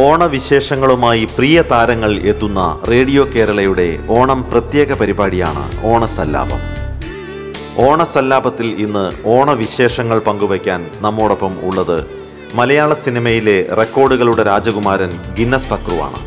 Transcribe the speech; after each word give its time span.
ഓണവിശേഷങ്ങളുമായി 0.00 1.24
പ്രിയ 1.36 1.62
താരങ്ങൾ 1.62 2.12
എത്തുന്ന 2.30 2.60
റേഡിയോ 2.90 3.26
കേരളയുടെ 3.34 3.98
ഓണം 4.08 4.50
പ്രത്യേക 4.50 4.92
പരിപാടിയാണ് 4.92 5.64
ഓണസല്ലാപം. 5.84 6.60
ഓണസല്ലാപത്തിൽ 7.86 8.68
ഇന്ന് 8.84 9.12
ഓണവിശേഷങ്ങൾ 9.34 10.18
പങ്കുവയ്ക്കാൻ 10.18 10.90
നമ്മോടൊപ്പം 11.00 11.52
ഉള്ളത് 11.62 11.98
മലയാള 12.54 12.92
സിനിമയിലെ 12.92 13.66
റെക്കോർഡുകളുടെ 13.80 14.42
രാജകുമാരൻ 14.42 15.12
ഗിന്നസ് 15.38 15.70
പക്രുവാണ്. 15.70 16.20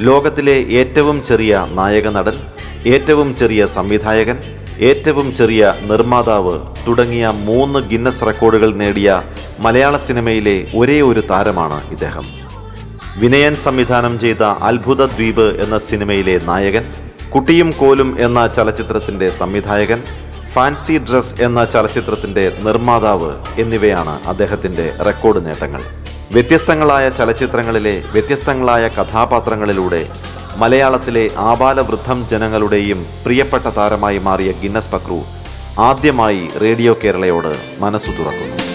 ലോകത്തിലെ 0.00 0.56
ഏറ്റവും 0.80 1.22
ചെറിയ 1.22 1.66
നായക 1.72 2.08
നടൻ 2.08 2.38
ഏറ്റവും 2.86 3.36
ചെറിയ 3.36 3.66
സംവിധായകൻ 3.66 4.40
ഏറ്റവും 4.78 5.34
ചെറിയ 5.34 5.74
നിർമ്മാതാവ് 5.82 6.58
തുടങ്ങിയ 6.88 7.26
മൂന്ന് 7.28 7.78
ഗിന്നസ് 7.78 8.26
റെക്കോർഡുകൾ 8.26 8.72
നേടിയ 8.74 9.22
മലയാള 9.60 9.96
സിനിമയിലെ 9.96 10.66
ഒരേ 10.74 11.00
ഒരു 11.00 11.20
താരമാണ് 11.20 11.90
ഇദ്ദേഹം. 11.90 12.35
വിനയൻ 13.20 13.54
സംവിധാനം 13.56 14.18
ചെയ്ത 14.18 14.42
അത്ഭുത 14.68 15.04
ദ്വീപ് 15.06 15.46
എന്ന 15.64 15.78
സിനിമയിലെ 15.78 16.40
നായകൻ 16.48 16.84
കുട്ടിയും 17.34 17.70
കോലും 17.80 18.20
എന്ന 18.20 18.46
ചലച്ചിത്രത്തിന്റെ 18.46 19.30
സംവിധായകൻ 19.30 20.00
ഫാൻസി 20.54 20.98
ഡ്രസ് 20.98 21.34
എന്ന 21.42 21.64
ചലച്ചിത്രത്തിന്റെ 21.64 22.44
നിർമ്മാതാവ് 22.66 23.30
എന്നിവയാണ് 23.60 24.14
അദ്ദേഹത്തിന്റെ 24.28 24.86
റെക്കോർഡ് 25.06 25.46
നേട്ടങ്ങൾ. 25.46 25.82
വ്യത്യസ്തങ്ങളായ 26.32 27.08
ചലച്ചിത്രങ്ങളിലെ 27.08 28.02
വ്യത്യസ്തങ്ങളായ 28.12 28.88
കഥാപാത്രങ്ങളിലൂടെ 28.88 30.02
മലയാളത്തിലെ 30.56 31.30
ആബാലവൃദ്ധം 31.50 32.28
ജനങ്ങളുടെയും 32.28 33.06
പ്രിയപ്പെട്ട 33.24 33.66
താരമായി 33.78 34.18
മാറിയ 34.18 34.52
ഗിന്നസ് 34.62 34.92
പക്രു 34.94 35.18
ആദ്യമായി 35.80 36.48
റേഡിയോ 36.62 36.94
കേരളയോട് 37.04 37.52
മനസ്സു 37.80 38.10
തുറക്കുന്നു. 38.18 38.65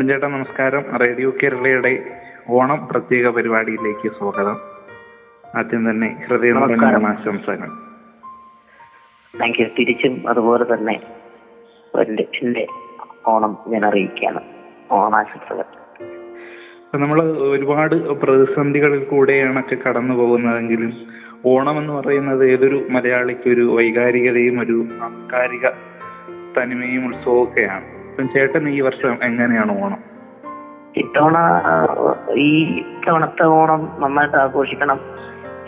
ചേട്ടാ 0.00 0.28
നമസ്കാരം. 0.28 0.84
റേഡിയോ 0.96 1.32
കേരളയുടെ 1.42 2.04
ഓണം 2.48 2.88
പ്രത്യേക 2.90 3.28
പരിപാടിയിലേക്ക് 3.28 4.08
സ്വാഗതം. 4.18 4.60
ആദ്യം 5.56 5.90
തന്നെ 5.90 6.24
ഹൃദയം. 6.26 6.62
ഓണാശംസകൾ 6.62 7.68
താങ്ക് 9.40 9.60
യു. 9.60 9.66
തിരിച്ചും 9.78 10.28
അതുപോലെ 10.28 10.74
തന്നെ 10.74 11.00
എന്റെ 12.42 12.66
ഓണം 13.26 13.58
ഞാൻ 13.68 13.84
അറിയിക്കുകയാണ്. 13.84 14.40
ഓണാശംസകൾ. 14.90 15.64
നമ്മൾ 16.94 17.00
നമ്മൾ 17.00 17.22
ഒരുപാട് 17.22 17.94
പ്രതിസന്ധികളിൽ 17.94 19.04
കൂടെയാണ് 19.04 19.60
ഒക്കെ 19.60 19.88
കടന്നു 19.88 20.14
പോകുന്നതെങ്കിലും 20.14 21.06
ഓണം 21.46 21.78
എന്ന് 21.78 21.92
പറയുന്നത് 21.92 22.50
ഏതൊരു 22.50 22.86
മലയാളിക്ക് 22.90 23.50
ഒരു 23.50 23.74
വൈകാരികതയും 23.76 24.60
ഒരു 24.60 24.86
സാംസ്കാരിക 25.00 25.68
തനിമയും 26.58 27.06
അപ്പം 27.06 27.91
ചേട്ടൻ 28.20 28.68
ഈ 28.68 28.80
വർഷം 28.80 29.18
എങ്ങനെയാണ് 29.22 29.84
ഓണം? 29.84 30.12
ഇത്തവണ 30.96 31.36
ഈ 32.34 32.64
ഇത്തവണത്തെ 32.80 33.46
ഓണം 33.46 33.96
നന്നായിട്ട് 33.98 34.36
ആഘോഷിക്കണം 34.36 35.00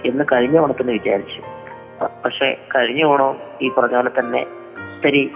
എന്ന് 0.04 0.24
കഴിഞ്ഞ 0.32 0.58
ഓണത്തിന് 0.58 0.92
വിചാരിച്ചു. 0.92 1.42
പക്ഷെ 2.24 2.58
കഴിഞ്ഞ 2.76 3.04
ഓണം 3.04 3.36
ഈ 3.62 3.70
പറഞ്ഞ 3.78 3.96
പോലെ 3.96 4.10
തന്നെ 4.18 4.46
ഒത്തിരി 4.96 5.32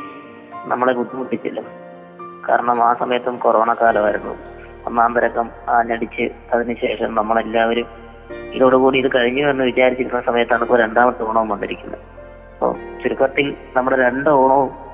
നമ്മളെ 0.65 0.93
ബുദ്ധിമുട്ടിച്ചില്ല. 0.93 1.61
കാരണം 2.49 2.83
ആ 2.83 2.95
സമയത്തും 2.95 3.37
കൊറോണ 3.37 3.75
കാലമായിരുന്നു. 3.75 4.35
ഒന്നാം 4.87 5.15
തരക്കം 5.15 5.51
ആഞ്ഞടിച്ച് 5.69 6.31
അതിനുശേഷം 6.53 7.15
നമ്മളെല്ലാവരും 7.15 7.87
ഇതോടുകൂടി 8.53 8.99
ഇത് 8.99 9.11
കഴിഞ്ഞു 9.15 9.47
എന്ന് 9.47 9.65
വിചാരിച്ചിരുന്ന 9.65 10.21
സമയത്താണ് 10.21 10.63
ഇപ്പോൾ 10.63 10.81
രണ്ടാമത്തെ 10.81 11.23
ഓണവും 11.23 11.49
വന്നിരിക്കുന്നത്. 11.49 12.01
അപ്പോൾ 12.55 13.01
ചുരുക്കത്തിൽ 13.03 13.57
നമ്മുടെ 13.77 13.97
രണ്ട് 13.97 14.31
ഓണവും 14.31 14.88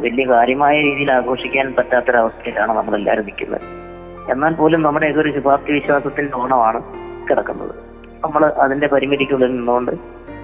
വലിയ 0.00 0.26
കാര്യമായ 0.28 0.82
രീതിയിൽ 0.82 1.12
ആഘോഷിക്കാൻ 1.12 1.74
പറ്റാത്തൊരവസ്ഥയിലാണ് 1.78 2.72
നമ്മളെല്ലാവരും 2.72 3.24
നിൽക്കുന്നത്. 3.24 3.60
എന്നാൽ 4.32 4.54
പോലും 4.54 4.82
നമ്മുടെയൊക്കെ 4.82 5.20
ഒരു 5.20 5.34
ശുഭാപ്തി 5.34 5.72
വിശ്വാസത്തിന്റെ 5.72 6.36
ഓണമാണ് 6.36 6.80
കിടക്കുന്നത്. 7.30 7.74
നമ്മൾ 8.24 8.46
അതിന്റെ 8.46 8.86
പരിമിതിക്കുള്ളിൽ 8.86 9.56
നിന്നുകൊണ്ട് 9.56 9.92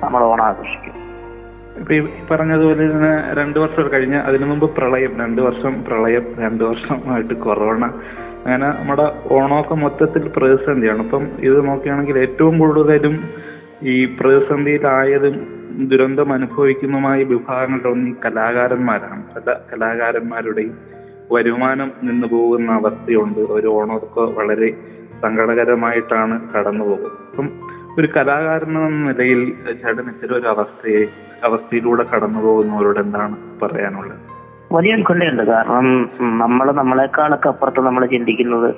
നമ്മൾ 0.02 0.22
ഓണം 0.22 0.44
ആഘോഷിക്കും. 0.44 0.92
ഇപ്പൊ 1.76 1.94
ഈ 1.94 2.08
പറഞ്ഞതുപോലെ 2.30 2.92
തന്നെ 2.92 3.34
രണ്ടു 3.34 3.58
വർഷം 3.58 3.92
കഴിഞ്ഞ 3.92 4.14
അതിനു 4.14 4.46
മുമ്പ് 4.46 4.76
പ്രളയം 4.76 5.20
രണ്ടു 5.20 5.42
വർഷം 5.42 5.84
പ്രളയം 5.84 6.34
രണ്ടു 6.38 6.64
വർഷമായിട്ട് 6.64 7.34
കൊറോണ. 7.34 7.84
അങ്ങനെ 8.46 8.66
നമ്മുടെ 8.70 9.12
ഓണമൊക്കെ 9.30 9.74
മൊത്തത്തിൽ 9.74 10.28
പ്രതിസന്ധിയാണ്. 10.36 11.02
അപ്പം 11.02 11.28
ഇത് 11.38 11.66
നോക്കുകയാണെങ്കിൽ 11.66 12.18
ഏറ്റവും 12.18 12.58
കൂടുതലും 12.58 13.28
ഈ 13.82 14.16
പ്രതിസന്ധിയിലായതും 14.20 15.53
ദുരന്തം 15.78 16.32
അനുഭവിക്കുന്നതുമായ 16.32 17.22
വിഭാഗങ്ങളുടെ 17.22 17.88
ഒന്ന് 17.88 18.10
കലാകാരന്മാരാണ്. 18.24 19.22
പല 19.22 19.54
കലാകാരന്മാരുടെയും 19.72 20.78
വരുമാനം 21.32 21.92
നിന്നു 22.02 22.26
പോകുന്ന 22.26 22.72
അവസ്ഥയുണ്ട്. 22.72 23.38
ഒരു 23.38 23.66
ഓണർക്ക് 23.66 24.20
വളരെ 24.20 24.70
സങ്കടകരമായിട്ടാണ് 25.22 26.54
കടന്നു 26.54 26.84
പോകുന്നത്. 26.84 27.12
അപ്പം 27.30 27.50
ഒരു 27.98 28.08
കലാകാരൻ 28.16 28.68
എന്ന 28.68 29.12
നിലയിൽ 29.12 29.54
ചേട്ടൻ 29.66 30.08
ഇത്തരം 30.08 30.36
ഒരു 30.36 30.48
അവസ്ഥയെ 30.48 31.06
അവസ്ഥയിലൂടെ 31.44 32.04
കടന്നു 32.04 32.38
പോകുന്നവരോട് 32.38 32.98
എന്താണ് 32.98 33.36
പറയാനുള്ളത്? 33.62 34.18
വലിയ 34.72 34.96
ഉത്കണ്ഠയുണ്ട്. 34.96 35.42
കാരണം 35.42 36.10
നമ്മൾ 36.20 36.72
നമ്മളെക്കാളൊക്കെ 36.72 37.48
അപ്പുറത്ത് 37.48 37.80
നമ്മൾ 37.80 38.06
ചിന്തിക്കുന്നത് 38.06 38.74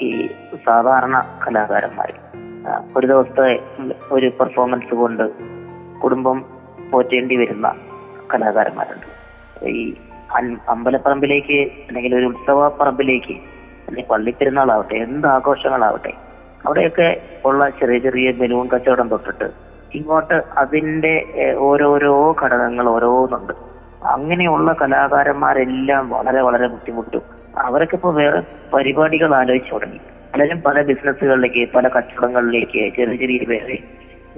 ഈ 0.00 0.28
സാധാരണ 0.66 1.38
കലാകാരന്മാർ 1.46 2.12
ഒരു 2.96 3.06
ദിവസത്തെ 3.06 3.62
ഒരു 4.10 4.26
പെർഫോമൻസ് 4.40 4.94
കൊണ്ട് 4.94 5.51
കുടുംബം 6.04 6.38
പോറ്റേണ്ടി 6.90 7.36
വരുന്ന 7.36 7.74
കലാകാരന്മാരുണ്ട്. 8.34 9.08
ഈ 9.66 9.94
അമ്പലപ്പറമ്പിലേക്ക് 10.68 11.58
അല്ലെങ്കിൽ 11.88 12.14
ഒരു 12.16 12.26
ഉത്സവ 12.26 12.68
പറമ്പിലേക്ക് 12.68 13.34
അല്ലെങ്കിൽ 13.88 14.10
പള്ളിപ്പെരുന്നാളാവട്ടെ 14.10 14.94
എന്ത് 14.94 15.28
ആഘോഷങ്ങളാവട്ടെ 15.28 16.12
അവിടെയൊക്കെ 16.66 17.08
ഉള്ള 17.44 17.68
ചെറിയ 17.68 17.98
ചെറിയ 17.98 18.32
ബലൂൺ 18.32 18.68
കച്ചവടം 18.68 19.08
തൊട്ടിട്ട് 19.08 19.50
ഇങ്ങോട്ട് 19.94 20.34
അതിന്റെ 20.56 21.14
ഓരോരോ 21.58 22.36
ഘടകങ്ങൾ 22.42 22.88
ഓരോന്നുണ്ട്. 22.88 23.52
അങ്ങനെയുള്ള 24.06 24.72
കലാകാരന്മാരെല്ലാം 24.82 26.10
വളരെ 26.10 26.40
വളരെ 26.40 26.66
ബുദ്ധിമുട്ടും. 26.66 27.22
അവരൊക്കെ 27.58 27.94
ഇപ്പൊ 27.94 28.12
വേറെ 28.12 28.40
പരിപാടികൾ 28.74 29.34
ആലോചിച്ചു 29.34 29.72
തുടങ്ങി. 29.74 30.00
പലരും 30.34 30.60
പല 30.62 30.82
ബിസിനസ്സുകളിലേക്ക് 30.82 31.62
പല 31.72 31.88
കച്ചവടങ്ങളിലേക്ക് 31.88 32.80
ചെറിയ 32.96 33.16
ചെറിയ 33.16 33.40
വേറെ 33.48 33.78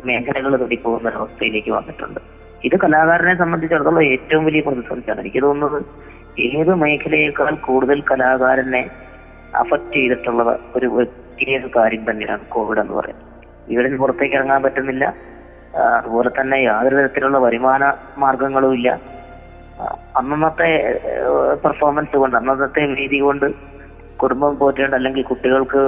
മേഖലകൾ 0.06 0.56
തൊടി 0.56 0.76
പോകുന്ന 0.76 1.08
ഒരവസ്ഥയിലേക്ക് 1.08 1.70
വന്നിട്ടുണ്ട്. 1.70 2.20
ഇത് 2.64 2.76
കലാകാരനെ 2.80 3.38
സംബന്ധിച്ചിടത്തോളം 3.38 4.02
ഏറ്റവും 4.02 4.44
വലിയ 4.44 4.60
പ്രതിസന്ധിയാണ്. 4.60 5.20
എനിക്ക് 5.20 5.42
തോന്നുന്നത് 5.42 5.84
ഏത് 6.38 6.74
മേഖലയേക്കാൾ 6.74 7.54
കൂടുതൽ 7.54 8.02
കലാകാരനെ 8.10 8.90
അഫക്റ്റ് 9.54 9.94
ചെയ്തിട്ടുള്ളത് 9.94 10.58
ഒരു 10.76 10.86
വ്യക്തിയൊരു 10.86 11.70
കാര്യം 11.76 12.10
തന്നെയാണ് 12.10 12.44
കോവിഡ് 12.46 12.80
എന്ന് 12.80 12.94
പറയുന്നത്. 12.94 13.30
വീടിന് 13.68 13.98
പുറത്തേക്ക് 13.98 14.34
ഇറങ്ങാൻ 14.34 14.62
പറ്റുന്നില്ല. 14.62 15.14
അതുപോലെ 15.78 16.30
തന്നെ 16.40 16.56
യാതൊരു 16.56 16.96
തരത്തിലുള്ള 16.96 17.38
വരുമാന 17.38 17.92
മാർഗങ്ങളും 18.18 18.74
ഇല്ല. 18.74 19.00
അന്നത്തെ 20.16 21.00
പെർഫോമൻസ് 21.62 22.16
കൊണ്ട് 22.16 22.36
അന്നന്നത്തെ 22.36 22.94
രീതി 22.94 23.18
കൊണ്ട് 23.20 23.46
കുടുംബം 24.16 24.58
പോറ്റേണ്ട 24.58 24.94
അല്ലെങ്കിൽ 24.94 25.22
കുട്ടികൾക്ക് 25.22 25.82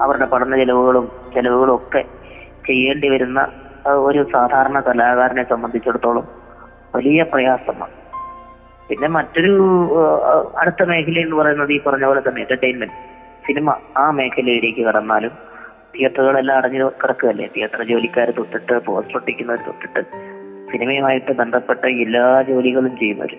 അവരുടെ 0.00 0.26
പഠന 0.26 0.56
ചെലവുകളും 0.56 1.06
ചെലവുകളും 1.34 1.74
ഒക്കെ 1.74 2.02
ചെയ്യേണ്ടി 2.66 3.08
വരുന്ന 3.08 3.40
ഒരു 4.08 4.26
സാധാരണ 4.32 4.80
കലാകാരനെ 4.80 5.44
സംബന്ധിച്ചിടത്തോളം 5.48 6.24
വലിയ 6.94 7.22
പ്രയാസമാണ്. 7.22 7.94
പിന്നെ 8.88 9.08
മറ്റൊരു 9.08 9.52
അടുത്ത 10.58 10.82
മേഖല 10.90 11.18
എന്ന് 11.18 11.36
പറയുന്നത് 11.36 11.72
ഈ 11.72 11.80
പറഞ്ഞ 11.86 12.04
പോലെ 12.04 12.20
തന്നെ 12.28 12.40
എന്റർടൈൻമെന്റ് 12.40 12.96
സിനിമ 13.46 13.70
ആ 13.96 14.10
മേഖലയിലേക്ക് 14.10 14.82
കടന്നാലും 14.86 15.32
തിയേറ്ററുകളെല്ലാം 15.94 16.56
അടഞ്ഞു 16.58 16.86
കിടക്കുകയല്ലേ? 17.02 17.46
തിയേറ്റർ 17.56 17.82
ജോലിക്കാർ 17.82 18.30
തൊട്ടിട്ട് 18.38 18.74
പോസ്റ്റർ 18.86 19.16
ഒട്ടിക്കുന്നവർ 19.16 19.60
തൊട്ടിട്ട് 19.66 20.02
സിനിമയുമായിട്ട് 20.72 21.32
ബന്ധപ്പെട്ട 21.32 21.84
എല്ലാ 22.04 22.24
ജോലികളും 22.42 22.96
ചെയ്യുന്നവർ 22.96 23.34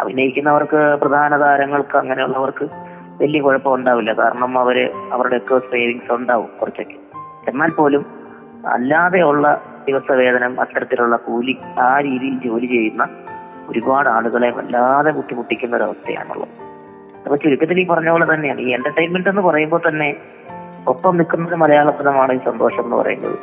അഭിനയിക്കുന്നവർക്ക് 0.00 0.80
പ്രധാന 1.02 1.40
താരങ്ങൾക്ക് 1.40 1.96
അങ്ങനെയുള്ളവർക്ക് 1.96 2.66
വലിയ 3.20 3.40
കുഴപ്പം 3.40 3.74
ഉണ്ടാവില്ല. 3.74 4.12
കാരണം 4.12 4.58
അവർ 4.58 4.90
അവരുടെയൊക്കെ 5.12 5.58
സേവിങ്സ് 5.58 6.12
ഉണ്ടാവും 6.12 6.50
കുറച്ചൊക്കെ. 6.60 6.96
എന്നാൽ 7.50 7.70
പോലും 7.70 8.06
അല്ലാതെയുള്ള 8.66 9.62
ദിവസ 9.88 10.12
വേതനം 10.12 10.60
അത്തരത്തിലുള്ള 10.60 11.16
കൂലി 11.16 11.58
ആ 11.80 12.00
രീതിയിൽ 12.00 12.40
ജോലി 12.40 12.66
ചെയ്യുന്ന 12.66 13.08
ഒരുപാട് 13.68 14.08
ആളുകളെ 14.08 14.50
വല്ലാതെ 14.50 15.10
ബുദ്ധിമുട്ടിക്കുന്ന 15.10 15.76
ഒരവസ്ഥയാണുള്ളത് 15.76 16.48
അപ്പൊ 17.22 17.36
ചുരുക്കത്തിൽ 17.36 17.80
ഈ 17.80 17.86
പറഞ്ഞ 17.86 18.10
പോലെ 18.10 18.34
തന്നെയാണ്. 18.34 18.60
ഈ 18.60 18.68
എന്റർടൈൻമെന്റ് 18.68 19.28
എന്ന് 19.28 19.42
പറയുമ്പോൾ 19.42 19.80
തന്നെ 19.88 20.16
ഒപ്പം 20.86 21.16
നിൽക്കുന്നത് 21.16 21.54
മലയാള 21.54 21.90
പദമാണ് 21.90 22.32
ഈ 22.32 22.38
സന്തോഷം 22.44 22.84
എന്ന് 22.84 22.96
പറയുന്നത്. 22.96 23.38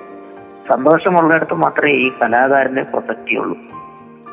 സന്തോഷമുള്ളിടത്ത് 0.70 1.54
മാത്രമേ 1.54 1.92
ഈ 1.92 2.12
കലാകാരന് 2.22 2.82
പ്രസക്തിയുള്ളൂ 2.82 3.58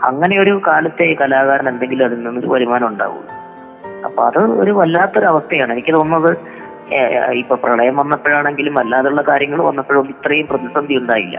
അങ്ങനെ 0.04 0.38
ഒരു 0.38 0.60
കാലത്തെ 0.66 1.16
കലാകാരൻ 1.20 1.68
എന്തെങ്കിലും 1.68 2.04
അതിൽ 2.04 2.22
നിന്നൊരു 2.22 2.46
വരുമാനം 2.46 2.88
ഉണ്ടാവുള്ളൂ. 2.88 3.33
അപ്പൊ 4.04 4.20
അത് 4.28 4.38
ഒരു 4.62 4.72
വല്ലാത്തൊരവസ്ഥയാണ്. 4.80 5.72
എനിക്ക് 5.72 5.92
തോന്നുന്നത് 5.98 6.30
ഇപ്പൊ 7.40 7.54
പ്രളയം 7.56 7.96
വന്നപ്പോഴാണെങ്കിലും 7.96 8.78
അല്ലാതുള്ള 8.78 9.20
കാര്യങ്ങൾ 9.28 9.60
വന്നപ്പോഴും 9.62 10.08
ഇത്രയും 10.14 10.46
പ്രതിസന്ധി 10.46 10.94
ഉണ്ടായില്ല. 11.02 11.36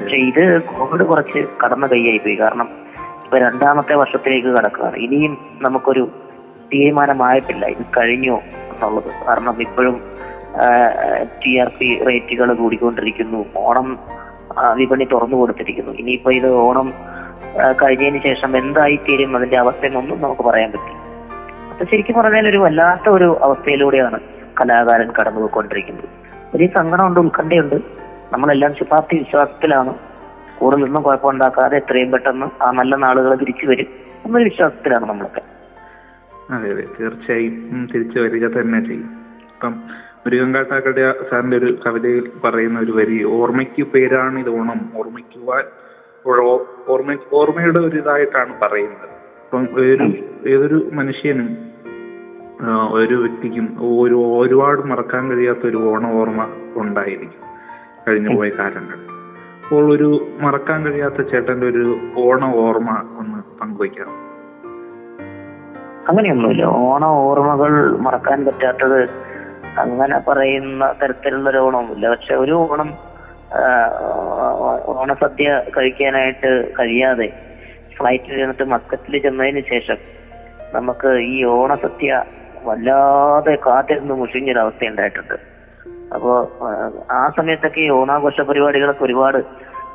പക്ഷെ 0.00 0.18
ഇത് 0.30 0.62
കോവിഡ് 0.70 1.04
കുറച്ച് 1.10 1.40
കടന്ന 1.62 1.86
കൈയായി 1.86 2.20
പോയി 2.24 2.36
കാരണം 2.40 2.68
ഇപ്പൊ 3.24 3.38
രണ്ടാമത്തെ 3.38 3.94
വർഷത്തിലേക്ക് 3.94 4.48
കടക്കുകയാണ്. 4.48 4.96
ഇനിയും 5.06 5.34
നമുക്കൊരു 5.62 6.04
തീരുമാനമായിട്ടില്ല. 6.72 7.66
ഇത് 7.66 7.84
കഴിഞ്ഞോ 7.98 8.36
എന്നുള്ളത്. 8.72 9.10
കാരണം 9.26 9.56
ഇപ്പോഴും 9.66 9.96
ടി 11.42 11.52
ആർ 11.62 11.68
പി 11.78 11.88
റേറ്റുകൾ 12.08 12.48
കൂടിക്കൊണ്ടിരിക്കുന്നു. 12.54 13.40
ഓണം 13.64 13.88
വിപണി 14.78 15.04
തുറന്നു 15.12 15.36
കൊടുത്തിരിക്കുന്നു. 15.36 15.92
ഇനിയിപ്പോ 16.02 16.30
ഇത് 16.38 16.48
ഓണം 16.66 16.88
കഴിഞ്ഞതിന് 17.82 18.20
ശേഷം 18.22 18.50
എന്തായിത്തീരും 18.56 19.36
അതിന്റെ 19.36 19.58
അവസ്ഥയെന്നൊന്നും 19.64 20.18
നമുക്ക് 20.22 20.44
പറയാൻ 20.48 20.70
പറ്റില്ല. 20.72 21.02
ശരിക്കും 21.84 22.16
പറഞ്ഞാൽ 22.18 22.48
ഒരു 22.48 22.56
വല്ലാത്ത 22.56 23.08
ഒരു 23.08 23.38
അവസ്ഥയിലൂടെയാണ് 23.42 24.20
കലാകാരൻ 24.60 25.12
കടന്നു 25.20 25.40
പോയിക്കൊണ്ടിരിക്കുന്നത് 25.40 26.04
വലിയ 26.54 26.66
സങ്കടമുണ്ട് 26.66 27.20
ഉത്കണ്ഠയുണ്ട്. 27.20 27.74
നമ്മളെല്ലാം 28.32 28.74
ശുഭാപ്തി 28.74 29.18
വിശ്വാസത്തിലാണ്. 29.18 29.94
കൂടുതലൊന്നും 30.58 31.02
കുഴപ്പമുണ്ടാക്കാതെ 31.02 31.76
എത്രയും 31.76 32.12
പെട്ടെന്ന് 32.12 32.62
ആ 32.62 32.70
നല്ല 32.70 32.96
നാളുകൾ 32.96 33.34
തിരിച്ചു 33.34 33.66
വരും 33.66 33.86
എന്നൊരു 34.24 34.44
വിശ്വാസത്തിലാണ് 34.44 35.08
നമ്മളൊക്കെ. 35.08 35.42
അതെ 36.50 36.72
അതെ. 36.72 36.84
തീർച്ചയായും 37.00 37.88
തിരിച്ചു 37.94 38.20
വരിക 38.20 38.48
തന്നെ 38.48 38.86
ചെയ്യും. 38.86 39.10
ഇപ്പം 39.54 39.82
മുരുകൻകാട്ടാക്കട 40.18 41.12
സാറിന്റെ 41.30 41.56
ഒരു 41.56 41.78
കവിതയിൽ 41.86 42.30
പറയുന്ന 42.44 42.80
ഒരു 42.80 42.92
വരി 42.92 43.24
ഓർമ്മയ്ക്ക് 43.24 43.82
പേരാണ് 43.82 44.38
ഇത് 44.38 44.50
ഓണം 44.50 44.92
ഓർമ്മിക്കുവാൻ 44.96 45.64
ഓർമ്മ 46.88 47.16
ഓർമ്മയുടെ 47.32 47.78
ഒരു 47.78 47.96
ഇതായിട്ടാണ് 47.96 48.60
പറയുന്നത്. 48.60 49.08
ഒരു 49.72 50.04
ഏതൊരു 50.48 50.90
മനുഷ്യനും 50.92 51.67
ഒരു 52.66 53.14
വ്യക്തിക്കും 53.14 53.66
ഒരു 54.00 54.14
ഒരുപാട് 54.14 54.82
മറക്കാൻ 54.82 55.30
കഴിയാത്ത 55.30 55.58
ഒരു 55.66 55.76
ഓണ 55.76 56.06
ഓർമ്മ 56.06 56.48
ഉണ്ടായിരിക്കും. 56.76 57.42
കഴിഞ്ഞു 58.08 58.36
പോയ 58.36 58.48
കാലങ്ങൾ. 58.48 58.98
അപ്പോൾ 59.64 59.94
ഒരു 59.94 60.28
മറക്കാൻ 60.40 60.86
കഴിയാത്ത 60.86 61.22
ചേട്ടന്റെ 61.22 61.66
ഒരു 61.66 61.98
ഓണ 62.18 62.44
ഓർമ്മ 62.44 62.90
ഒന്ന് 63.18 63.58
പങ്കുവയ്ക്കാം. 63.60 64.10
അങ്ങനെയൊന്നുമില്ല. 66.08 66.64
ഓണ 66.64 67.04
ഓർമ്മകൾ 67.04 67.96
മറക്കാൻ 67.96 68.44
പറ്റാത്തത് 68.44 69.00
അങ്ങനെ 69.78 70.18
പറയുന്ന 70.18 70.94
തരത്തിലുള്ള 71.02 71.50
ഒരു 71.50 71.58
ഓണമൊന്നുമില്ല 71.58 72.08
പക്ഷെ 72.08 72.34
ഒരു 72.34 72.52
ഓണം 72.52 72.90
ഓണസദ്യ 74.84 75.62
കഴിക്കാനായിട്ട് 75.76 76.72
കഴിയാതെ 76.78 77.28
ഫ്ലൈറ്റിൽ 77.96 78.38
ചെന്നിട്ട് 78.38 78.64
മസ്കറ്റിൽ 78.64 79.22
ചെന്നതിന് 79.22 79.62
ശേഷം 79.68 79.96
നമുക്ക് 80.72 81.08
ഈ 81.08 81.44
ഓണസദ്യ 81.44 82.24
വല്ലാതെ 82.68 83.58
കാത്തിരുന്ന് 83.66 84.14
മുഷിഞ്ഞൊരവസ്ഥ 84.14 84.88
ഉണ്ടായിട്ടുണ്ട് 84.88 85.36
അപ്പോ 86.14 86.32
ആ, 87.10 87.32
സമയത്തൊക്കെ 87.36 87.80
ഈ 87.80 87.90
ഓണാഘോഷ 87.90 88.40
പരിപാടികളൊക്കെ 88.40 89.04
ഒരുപാട് 89.04 89.38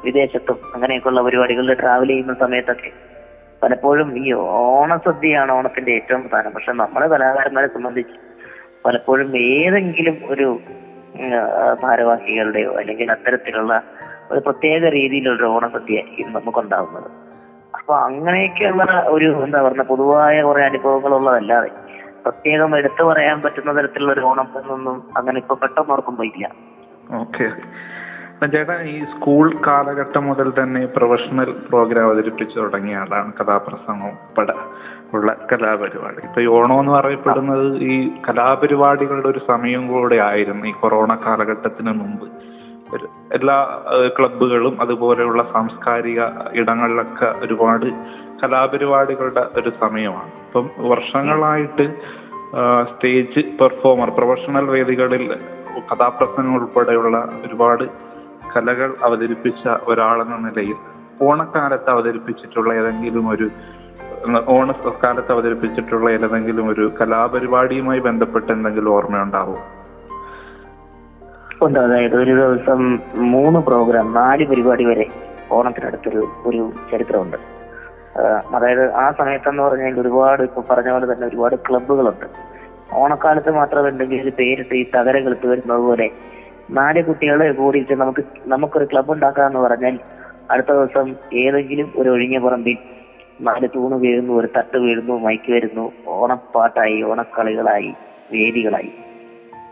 വിദേശത്തും 0.03 0.57
അങ്ങനെയൊക്കെയുള്ള 0.73 1.21
പരിപാടികളിൽ 1.21 1.73
ട്രാവൽ 1.73 2.07
ചെയ്യുന്ന 2.07 2.33
സമയത്തൊക്കെ 2.33 2.89
പലപ്പോഴും 3.61 4.17
ഈ 4.17 4.33
ഓണസദ്യയാണ് 4.63 5.51
ഓണത്തിന്റെ 5.51 5.91
ഏറ്റവും 5.91 6.21
പ്രധാനം. 6.23 6.53
പക്ഷെ 6.53 6.71
നമ്മുടെ 6.71 7.07
കലാകാരന്മാരെ 7.07 7.67
സംബന്ധിച്ച് 7.67 8.15
പലപ്പോഴും 8.85 9.37
ഏതെങ്കിലും 9.47 10.17
ഒരു 10.29 10.47
ഭാരവാഹികളുടെയോ 11.83 12.71
അല്ലെങ്കിൽ 12.73 13.11
അത്തരത്തിലുള്ള 13.11 13.73
ഒരു 14.31 14.39
പ്രത്യേക 14.39 14.89
രീതിയിലുള്ള 14.89 15.45
ഓണസദ്യ 15.47 15.97
നമുക്കുണ്ടാവുന്നത്. 16.27 17.09
അപ്പൊ 17.73 17.93
അങ്ങനെയൊക്കെയുള്ള 17.99 18.83
ഒരു 19.07 19.43
എന്താ 19.43 19.61
പറയുക 19.61 19.83
പൊതുവായ 19.83 20.41
കുറെ 20.41 20.63
അനുഭവങ്ങളുള്ളതല്ലാതെ 20.63 21.69
പ്രത്യേകം 22.23 22.71
എടുത്തു 22.79 23.03
പറയാൻ 23.03 23.37
പറ്റുന്ന 23.41 23.71
തരത്തിലുള്ള 23.77 24.11
ഒരു 24.11 24.23
ഓണം 24.31 24.49
എന്നൊന്നും 24.59 24.97
അങ്ങനെ 25.17 25.37
ഇപ്പൊ 25.43 25.55
പെട്ടെന്ന് 25.63 25.93
ഓർക്കുമ്പോ 25.95 26.23
ഇല്ല. 26.31 26.45
ഓക്കെ 27.21 27.47
ചേട്ടാ 28.53 28.75
ഈ 28.91 28.95
സ്കൂൾ 29.11 29.47
കാലഘട്ടം 29.67 30.23
മുതൽ 30.29 30.47
തന്നെ 30.59 30.79
പ്രൊഫഷണൽ 30.95 31.49
പ്രോഗ്രാം 31.67 32.05
അവതരിപ്പിച്ചു 32.07 32.55
തുടങ്ങിയ 32.59 32.95
ആളാണ് 33.01 33.33
കഥാപ്രസംഗം 33.39 34.07
ഉൾപ്പെടെ 34.09 34.55
ഉള്ള 35.15 35.29
കലാപരിപാടി. 35.51 36.21
ഇപ്പൊ 36.27 36.41
ഓണം 36.57 36.79
എന്ന് 36.79 36.91
പറയപ്പെടുന്നത് 36.91 37.67
ഈ 37.91 37.95
കലാപരിപാടികളുടെ 38.27 39.29
ഒരു 39.33 39.41
സമയം 39.51 39.83
കൂടെ 39.91 40.17
ആയിരുന്നു 40.29 40.65
ഈ 40.71 40.73
കൊറോണ 40.81 41.15
കാലഘട്ടത്തിന് 41.25 41.93
മുമ്പ്. 42.01 42.27
എല്ലാ 43.37 43.57
ക്ലബുകളും 44.17 44.75
അതുപോലെയുള്ള 44.81 45.43
സാംസ്കാരിക 45.53 46.21
ഇടങ്ങളിലൊക്കെ 46.61 47.29
ഒരുപാട് 47.45 47.87
കലാപരിപാടികളുടെ 48.41 49.43
ഒരു 49.59 49.71
സമയമാണ്. 49.83 50.31
ഇപ്പം 50.55 50.89
വർഷങ്ങളായിട്ട് 50.89 51.95
സ്റ്റേജ് 52.83 53.57
പെർഫോമർ 53.57 54.09
പ്രൊഫഷണൽ 54.09 54.65
വേദികളിൽ 54.65 55.35
കഥാപ്രസംഗം 55.93 56.55
ഉൾപ്പെടെയുള്ള 56.55 57.29
ഒരുപാട് 57.47 57.83
കലകൾ 58.57 58.95
അവതരിപ്പിച്ച 59.03 59.67
ഒരാളെന്ന 59.67 60.37
നിലയിൽ 60.37 60.75
ഓണക്കാലത്ത് 61.21 61.89
അവതരിപ്പിച്ചിട്ടുള്ള 61.89 62.73
ഏതെങ്കിലും 62.73 63.29
ഒരു 63.29 63.49
ഓണക്കാലത്ത് 64.47 65.31
അവതരിപ്പിച്ചിട്ടുള്ള 65.31 66.09
ഏതെങ്കിലും 66.09 66.67
ഒരു 66.67 66.91
കലാപരിപാടിയുമായി 67.01 67.99
ബന്ധപ്പെട്ട് 67.99 68.51
എന്തെങ്കിലും 68.51 68.91
ഓർമ്മയുണ്ടാവും? 68.91 69.59
ഉണ്ട്. 71.61 71.79
അതായത് 71.79 72.15
ഒരു 72.15 72.31
ദിവസം 72.31 72.99
മൂന്ന് 73.15 73.59
പ്രോഗ്രാം 73.59 74.13
നാല് 74.13 74.47
പരിപാടി 74.47 74.85
വരെ 74.85 75.09
ഓണത്തിനടുത്തൊരു 75.51 76.31
ഒരു 76.45 76.73
ചരിത്രമുണ്ട്. 76.91 77.52
അതായത് 78.53 78.93
ആ 78.93 79.11
സമയത്തെന്ന് 79.11 79.63
പറഞ്ഞാൽ 79.63 79.99
ഒരുപാട് 79.99 80.43
ഇപ്പൊ 80.43 80.63
പറഞ്ഞ 80.69 80.91
പോലെ 80.91 81.13
തന്നെ 81.13 81.27
ഒരുപാട് 81.27 81.55
ക്ലബ്ബുകളുണ്ട്. 81.55 82.25
ഓണക്കാലത്ത് 82.93 83.51
മാത്രമല്ലെങ്കിൽ 83.51 84.27
ഇത് 84.27 84.33
പേരിട്ട് 84.33 84.75
ഈ 84.75 84.85
തകര 84.95 85.19
കളിത്ത് 85.19 85.47
വരുന്നത് 85.47 85.79
പോലെ 85.79 86.09
നാല് 86.69 87.03
കുട്ടികളെ 87.03 87.51
കൂടിയിട്ട് 87.51 87.93
നമുക്ക് 87.93 88.23
നമുക്കൊരു 88.45 88.85
ക്ലബ്ബ് 88.85 89.11
ഉണ്ടാക്കാന്ന് 89.11 89.59
പറഞ്ഞാൽ 89.59 89.99
അടുത്ത 90.51 90.67
ദിവസം 90.67 91.15
ഏതെങ്കിലും 91.33 91.93
ഒരു 91.95 92.09
ഒഴിഞ്ഞ 92.09 92.37
പറമ്പിൽ 92.37 92.77
നാല് 93.41 93.67
തൂണ് 93.75 93.95
വീഴുന്നു 93.95 94.33
ഒരു 94.33 94.47
തട്ട് 94.57 94.77
വീഴുന്നു 94.77 95.13
മൈക്ക് 95.13 95.51
വരുന്നു 95.51 95.91
ഓണപ്പാട്ടായി 96.07 97.01
ഓണക്കളികളായി 97.01 97.93
വേദികളായി. 98.31 98.91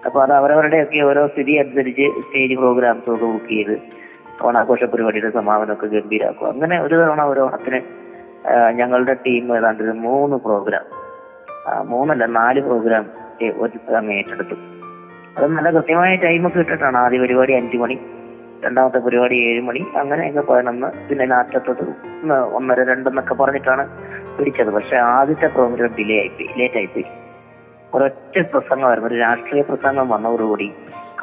അപ്പൊ 0.05 0.23
അത് 0.23 0.31
അവരവരുടെയൊക്കെ 0.31 0.99
ഓരോ 0.99 1.27
സ്ഥിതി 1.27 1.51
അനുസരിച്ച് 1.51 2.01
സ്റ്റേജ് 2.01 2.55
പ്രോഗ്രാംസ് 2.55 3.09
ഒക്കെ 3.09 3.25
ബുക്ക് 3.25 3.49
ചെയ്ത് 3.49 3.79
ഓണാഘോഷ 4.41 4.83
പരിപാടിയുടെ 4.83 5.29
സമാപനമൊക്കെ 5.29 5.87
ഗംഭീരാക്കും. 5.87 6.49
അങ്ങനെ 6.49 6.81
ഒരു 6.81 6.95
തവണ 6.95 7.21
ഒരു 7.21 7.39
ഓണത്തിന് 7.39 8.00
ഞങ്ങളുടെ 8.75 9.13
ടീം 9.13 9.57
ഏതാണ്ട് 9.57 9.83
ഒരു 9.83 9.91
മൂന്ന് 9.91 10.37
പ്രോഗ്രാം 10.37 10.85
മൂന്നല്ല 11.85 12.25
നാല് 12.25 12.61
പ്രോഗ്രാം 12.61 13.05
ഒരു 13.55 13.77
സമയം 13.77 14.11
ഏറ്റെടുത്തു. 14.11 14.55
അത് 15.37 15.45
നല്ല 15.51 15.71
കൃത്യമായ 15.71 16.15
ടൈമൊക്കെ 16.15 16.59
ഇട്ടിട്ടാണ് 16.59 16.97
ആദ്യ 16.97 17.19
പരിപാടി 17.19 17.53
അഞ്ചു 17.53 17.77
മണി 17.77 17.99
രണ്ടാമത്തെ 18.65 18.99
പരിപാടി 18.99 19.37
ഏഴ് 19.49 19.61
മണി 19.61 19.85
അങ്ങനെയൊക്കെ 19.97 20.41
പതിനൊന്ന് 20.41 20.87
പിന്നെ 21.09 21.25
നാറ്റത്തത് 21.25 21.83
ഒന്ന് 22.21 22.33
ഒന്നര 22.33 22.83
രണ്ടെന്നൊക്കെ 22.83 23.33
പറഞ്ഞിട്ടാണ് 23.33 23.83
പിടിച്ചത്. 24.37 24.69
പക്ഷെ 24.69 24.95
ആദ്യത്തെ 24.95 25.47
പ്രോഗ്രാം 25.47 25.95
ഡിലേ 25.99 26.17
ആയിപ്പോയി 26.19 26.49
ലേറ്റ് 26.59 26.75
ആയിപ്പോയി. 26.75 27.05
ഒരൊറ്റ 27.95 28.41
പ്രസംഗമായിരുന്നു 28.51 29.09
ഒരു 29.09 29.17
രാഷ്ട്രീയ 29.19 29.61
പ്രസംഗം 29.61 30.09
വന്നതോടുകൂടി 30.09 30.73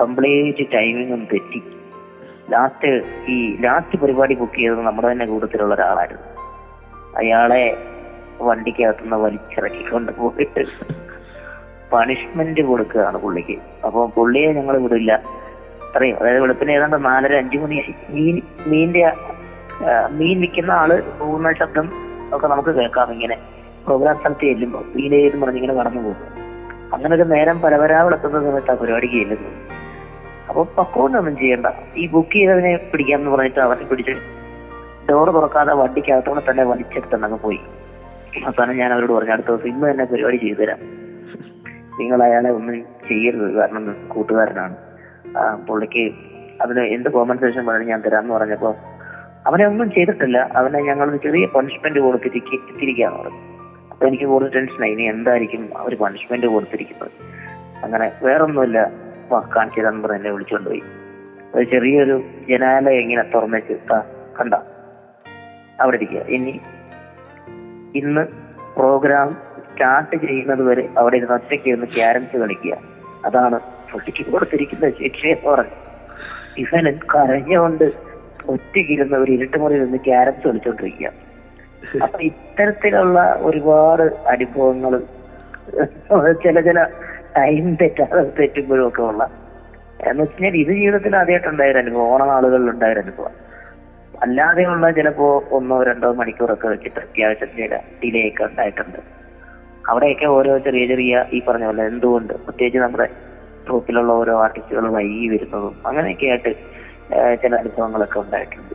കംപ്ലീറ്റ് 0.01 0.67
ടൈമിങ്ങും 0.75 1.29
തെറ്റി. 1.33 1.63
ലാസ്റ്റ് 2.51 2.91
ഈ 3.29 3.57
ലാസ്റ്റ് 3.61 3.99
പരിപാടി 3.99 4.35
ബുക്ക് 4.35 4.55
ചെയ്തത് 4.55 4.81
നമ്മുടെ 4.81 5.13
തന്നെ 5.13 5.27
കൂട്ടത്തിലുള്ള 5.27 5.75
ഒരാളായിരുന്നു. 5.75 6.38
അയാളെ 7.19 7.79
വണ്ടിക്കകത്തുനിന്ന് 8.41 9.17
വലിച്ചിറക്കിക്കൊണ്ട് 9.17 10.13
പോയിട്ട് 10.13 10.65
പണിഷ്മെന്റ് 11.93 12.61
കൊടുക്കുകയാണ് 12.61 13.19
പുള്ളിക്ക്. 13.19 13.57
അപ്പൊ 13.87 14.07
പുള്ളിയെ 14.07 14.53
ഞങ്ങൾ 14.53 14.77
വിടില്ല 14.77 15.13
അത്രയും 15.87 16.17
അതായത് 16.21 16.41
വെളുപ്പിന് 16.41 16.71
ഏതാണ്ട് 16.71 17.05
നാലര 17.05 17.35
അഞ്ചു 17.35 17.59
മണിയായി 17.59 17.95
മീൻ 18.09 18.43
മീനിന്റെ 18.67 19.13
മീൻ 20.11 20.41
വിൽക്കുന്ന 20.41 20.71
ആൾ 20.71 21.03
പോകുന്ന 21.19 21.53
ശബ്ദം 21.53 21.93
ഒക്കെ 22.35 22.47
നമുക്ക് 22.47 22.69
കേൾക്കാം 22.69 23.13
ഇങ്ങനെ. 23.13 23.37
പ്രോഗ്രാം 23.87 24.21
സ്ഥലത്ത് 24.21 24.45
ചെല്ലുമ്പോ 24.45 24.81
മീനേന്ന് 24.81 25.43
പറഞ്ഞിങ്ങനെ 25.43 25.75
കടന്നു 25.75 26.01
പോകും. 26.01 26.17
അങ്ങനെ 26.95 27.15
ഒരു 27.15 27.23
നേരം 27.23 27.61
പരപരാ 27.61 28.03
വിളക്കുന്ന 28.03 28.41
സമയത്ത് 28.41 28.71
ആ 28.71 28.75
പരിപാടിക്ക് 28.75 29.15
ചെല്ലുന്നു. 29.15 29.51
അപ്പൊ 30.49 30.65
പക്കോണ്ടൊന്നും 30.65 31.37
ചെയ്യണ്ട. 31.37 31.67
ഈ 31.97 32.09
ബുക്ക് 32.09 32.33
ചെയ്തതിനെ 32.33 32.77
പിടിക്കാന്ന് 32.93 33.31
പറഞ്ഞിട്ട് 33.31 33.61
അവരെ 33.61 33.85
പിടിച്ച് 33.85 34.38
ഡോർ 35.11 35.31
തുറക്കാതെ 35.31 35.75
വണ്ടിക്കകത്തോടെ 35.75 36.43
തന്നെ 36.51 36.65
വലിച്ചെടുത്ത് 36.65 37.25
അങ്ങ് 37.25 37.39
പോയി. 37.39 37.61
അവസാനം 38.47 38.77
ഞാൻ 38.77 38.93
അവരോട് 38.93 39.13
പറഞ്ഞു 39.13 39.33
അടുത്ത 39.33 39.47
ദിവസം 39.47 39.69
ഇന്ന് 39.69 39.91
തന്നെ 39.91 40.05
പരിപാടി 40.05 40.37
ചെയ്തു 40.37 40.59
തരാം. 40.59 40.79
നിങ്ങൾ 42.01 42.23
അയാളെ 42.23 42.51
ഒന്നും 42.51 42.75
ചെയ്യരുത് 43.09 43.53
കാരണം 43.55 44.09
കൂട്ടുകാരനാണ്. 44.09 44.77
പുള്ളിക്ക് 45.67 46.13
അതിന് 46.63 46.81
എന്ത് 46.81 47.11
കോമ്പൻസേഷൻ 47.11 47.67
പറഞ്ഞു 47.67 47.87
ഞാൻ 47.87 48.01
തരാമെന്ന് 48.01 48.35
പറഞ്ഞപ്പോ 48.35 48.77
അവനെ 49.47 49.67
ഒന്നും 49.67 49.91
ചെയ്തിട്ടില്ല. 49.91 50.39
അവനെ 50.39 50.83
ഞങ്ങൾ 50.83 51.17
ചെറിയ 51.17 51.47
പണിഷ്മെന്റ് 51.47 51.99
കൊടുത്തിരിക്കുകയാണ് 51.99 53.19
പറഞ്ഞു 53.19 53.41
അപ്പൊ 53.91 54.07
എനിക്ക് 54.07 54.25
കൂടുതൽ 54.25 54.53
ടെൻഷനായി 54.55 54.93
ഇനി 54.93 55.03
എന്തായിരിക്കും 55.03 55.79
അവർ 55.79 55.99
പണിഷ്മെന്റ് 55.99 56.47
കൊടുത്തിരിക്കുന്നത്? 56.47 57.11
അങ്ങനെ 57.85 58.13
വേറൊന്നുമില്ല. 58.23 58.91
വാ 59.29 59.49
കാണിച്ചു 59.57 59.81
തരാന്ന് 59.81 60.03
പറഞ്ഞ് 60.03 60.17
എന്നെ 60.17 60.31
വിളിച്ചുകൊണ്ടുപോയി 60.31 60.83
ഒരു 61.55 61.65
ചെറിയൊരു 61.65 62.23
ജനാലയം 62.49 63.01
ഇങ്ങനെ 63.01 63.23
തുറന്നേച്ച് 63.23 63.73
"ദാ, 63.73 64.05
കണ്ട? 64.41 64.55
അവിടെ 65.81 66.05
ഇനി 66.29 66.61
ഇന്ന് 67.95 68.27
പ്രോഗ്രാം 68.77 69.43
സ്റ്റാർട്ട് 69.73 70.17
ചെയ്യുന്നത് 70.17 70.63
വരെ 70.63 70.89
അവിടെ 70.99 71.17
ഇരുന്ന് 71.17 71.35
ഒറ്റയ്ക്ക് 71.35 71.69
ഇരുന്ന് 71.69 71.87
ക്യാരംസ് 71.87 72.37
കളിക്കുക. 72.37 72.79
അതാണ് 73.25 73.61
പുള്ളിക്ക് 73.93 74.31
കൊടുത്തിരിക്കുന്ന 74.31 74.91
ശിക്ഷയെന്ന് 74.91 75.51
പറഞ്ഞു 75.51 75.77
ഇവൻ 76.59 76.99
കരഞ്ഞുകൊണ്ട് 77.15 77.93
ഒറ്റയ്ക്കിരുന്ന് 78.47 79.17
ഒരു 79.17 79.33
ഇരുട്ടുമുറിയിൽ 79.33 79.85
നിന്ന് 79.85 79.99
ക്യാരംസ് 79.99 80.49
കളിച്ചോണ്ടിരിക്കുക. 80.49 81.13
അപ്പൊ 82.03 82.19
ഇത്തരത്തിലുള്ള 82.21 83.39
ഒരുപാട് 83.41 84.03
അനുഭവങ്ങൾ 84.03 85.03
ചില 86.43 86.61
ചില 86.61 86.85
ടൈം 87.37 87.75
തെറ്റാതെ 87.75 88.23
തെറ്റുമ്പോഴും 88.41 88.89
ഒക്കെ 88.89 89.03
ഉള്ള. 89.03 89.31
എന്ന് 90.07 90.23
വെച്ചാൽ 90.23 90.55
ഇത് 90.55 90.73
ജീവിതത്തിൽ 90.73 91.17
ആദ്യമായിട്ടുണ്ടായൊരു 91.17 91.79
അനുഭവം. 91.79 92.09
ഓണനാളുകളിൽ 92.09 92.71
ഉണ്ടായൊരു 92.71 93.01
അനുഭവം. 93.01 93.48
അല്ലാതെയുള്ള 94.23 94.91
ചിലപ്പോ 94.91 95.27
ഒന്നോ 95.57 95.77
രണ്ടോ 95.83 96.13
മണിക്കൂറൊക്കെ 96.13 96.69
വെച്ചിട്ട് 96.69 97.01
അത്യാവശ്യം 97.01 97.51
ചില 97.59 97.77
ഡിലേ 98.01 98.29
ഒക്കെ 98.29 98.45
ഉണ്ടായിട്ടുണ്ട്. 98.45 98.99
അവിടെയൊക്കെ 99.91 100.27
ഓരോ 100.27 100.59
ചെറിയ 100.59 100.87
ചെറിയ 100.87 101.25
ഈ 101.33 101.43
പറഞ്ഞ 101.49 101.67
പോലെ 101.67 101.85
എന്തുകൊണ്ട് 101.87 102.33
പ്രത്യേകിച്ച് 102.35 102.79
നമ്മുടെ 102.79 103.07
ട്രൂപ്പിലുള്ള 103.67 104.13
ഓരോ 104.13 104.35
ആർട്ടിസ്റ്റുകൾ 104.45 104.87
വൈകി 104.97 105.29
വരുന്നതും 105.29 105.75
അങ്ങനെയൊക്കെ 105.87 106.27
ആയിട്ട് 106.27 106.53
ചില 107.43 107.55
അനുഭവങ്ങളൊക്കെ 107.55 108.19
ഉണ്ടായിട്ടുണ്ട്. 108.19 108.75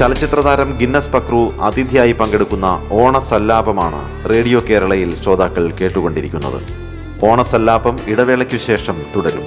ചലച്ചിത്രതാരം 0.00 0.70
ഗിന്നസ് 0.78 1.10
പക്രു 1.10 1.40
അതിഥിയായി 1.60 2.12
പങ്കെടുക്കുന്ന 2.12 2.68
ഓണസല്ലാപമാണ് 2.92 4.00
റേഡിയോ 4.32 4.60
കേരളയിൽ 4.70 5.14
ശ്രോതാക്കൾ 5.14 5.66
കേട്ടുകൊണ്ടിരിക്കുന്നത്. 5.80 6.81
ഓണസല്ലാപം 7.24 7.98
ഇടവേളയ്ക്കു 8.06 8.56
ശേഷം 8.56 9.02
തുടരും. 9.16 9.42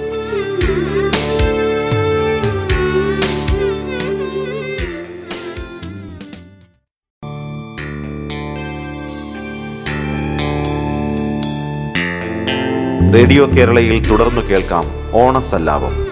റേഡിയോ 13.14 13.46
കേരളയിൽ 13.46 14.08
തുടർന്നു 14.08 14.40
കേൾക്കാം 14.40 14.84
ഓണസല്ലാപം. 15.12 16.06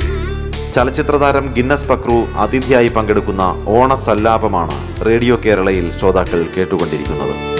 ചലച്ചിത്രതാരം 0.73 1.54
ഗിന്നസ് 1.56 1.88
പക്രു 1.88 2.26
അതിഥിയായി 2.37 2.88
പങ്കെടുക്കുന്ന 2.88 3.64
ഓണസല്ലാപമാണ് 3.68 5.06
റേഡിയോ 5.06 5.40
കേരളയിൽ 5.44 5.90
ശ്രോതാക്കൾ 5.90 6.47
കേട്ടുകൊണ്ടിരിക്കുന്നത്. 6.56 7.53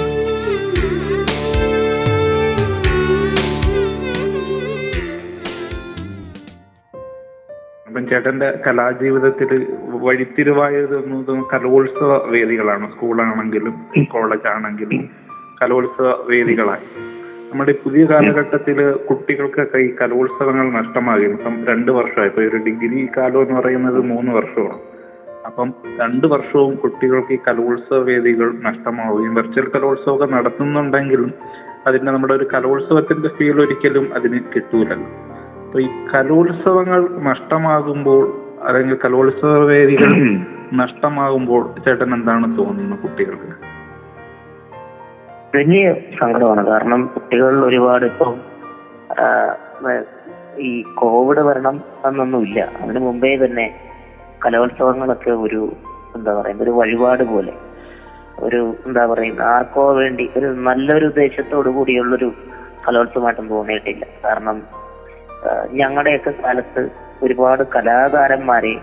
ചേട്ടന്റെ 8.15 8.61
കലാജീവിതത്തിൽ 8.67 9.67
വഴിത്തിരിവായത് 9.89 11.05
കലോത്സവ 11.55 12.31
വേദികളാണ്. 12.31 12.93
സ്കൂളാണെങ്കിലും 12.93 14.05
കോളേജ് 14.13 14.49
ആണെങ്കിലും 14.49 15.11
കലോത്സവ 15.63 16.15
വേദികളായി. 16.31 16.85
നമ്മുടെ 17.51 17.75
പുതിയ 17.85 18.05
കാലഘട്ടത്തിൽ 18.05 18.93
കുട്ടികൾക്കൊക്കെ 18.93 19.79
ഈ 19.79 19.95
കലോത്സവങ്ങൾ 20.03 20.71
നഷ്ടമാകുന്നു. 20.71 21.31
ഇപ്പം 21.31 21.65
രണ്ട് 21.67 21.93
വർഷമായി. 21.93 22.29
ഇപ്പൊ 22.29 22.43
ഒരു 22.43 22.57
ഡിഗ്രി 22.57 23.09
കാലം 23.17 23.43
എന്ന് 23.43 23.61
പറയുന്നത് 23.61 24.01
മൂന്ന് 24.01 24.33
വർഷമാണ്. 24.33 24.79
അപ്പം 25.47 25.75
രണ്ട് 26.01 26.27
വർഷവും 26.27 26.75
കുട്ടികൾക്ക് 26.75 27.33
ഈ 27.33 27.39
കലോത്സവ 27.49 27.99
വേദികൾ 27.99 28.53
നഷ്ടമാവുകയും 28.63 29.35
വെർച്വൽ 29.35 29.71
കലോത്സവമൊക്കെ 29.75 30.27
നടത്തുന്നുണ്ടെങ്കിലും 30.27 31.35
അതിന്റെ 31.87 32.13
നമ്മുടെ 32.13 32.35
ഒരു 32.35 32.49
കലോത്സവത്തിന്റെ 32.55 33.29
ഫീൽ 33.29 33.61
ഒരിക്കലും 33.61 34.15
അതിന് 34.15 34.41
കിട്ടൂലല്ലോ. 34.55 35.24
അപ്പൊ 35.75 35.83
ഈ 35.85 35.89
കലോത്സവങ്ങൾ 36.11 37.01
നഷ്ടമാകുമ്പോൾ 37.19 38.21
അല്ലെങ്കിൽ 38.63 38.99
കലോത്സവ 39.05 39.55
വേദികൾ 39.71 40.11
നഷ്ടമാകുമ്പോൾ 40.81 41.63
ചേട്ടൻ 41.85 42.15
എന്താണ് 42.15 42.59
തോന്നുന്നത് 42.59 43.01
കുട്ടികൾക്ക്? 43.01 43.49
വലിയ 45.57 45.95
സങ്കടമാണ്. 46.21 46.67
കാരണം 46.67 47.07
കുട്ടികൾ 47.07 47.65
ഒരുപാട് 47.65 48.05
ഇപ്പം 48.05 48.37
ഈ 50.59 50.83
കോവിഡ് 50.95 51.41
വരണം 51.41 51.85
എന്നൊന്നുമില്ല. 52.07 52.61
അതിനു 52.83 52.99
മുമ്പേ 52.99 53.37
തന്നെ 53.37 53.67
കലോത്സവങ്ങളൊക്കെ 54.47 55.31
ഒരു 55.31 55.73
എന്താ 56.15 56.35
പറയുക 56.35 56.63
ഒരു 56.63 56.71
വഴിപാട് 56.71 57.25
പോലെ. 57.25 57.55
ഒരു 58.39 58.77
എന്താ 58.87 59.07
പറയുക 59.07 59.43
ആർക്കോ 59.43 59.93
വേണ്ടി 59.93 60.31
ഒരു 60.37 60.47
നല്ലൊരു 60.47 61.07
ഉദ്ദേശത്തോടു 61.07 61.69
കൂടിയുള്ളൊരു 61.69 62.31
കലോത്സവമായിട്ടും 62.87 63.49
തോന്നിയിട്ടില്ല. 63.49 64.05
കാരണം 64.25 64.84
ഞങ്ങളുടെയൊക്കെ 65.73 66.31
കാലത്ത് 66.31 66.91
ഒരുപാട് 67.23 67.63
കലാകാരന്മാരെ 67.77 68.75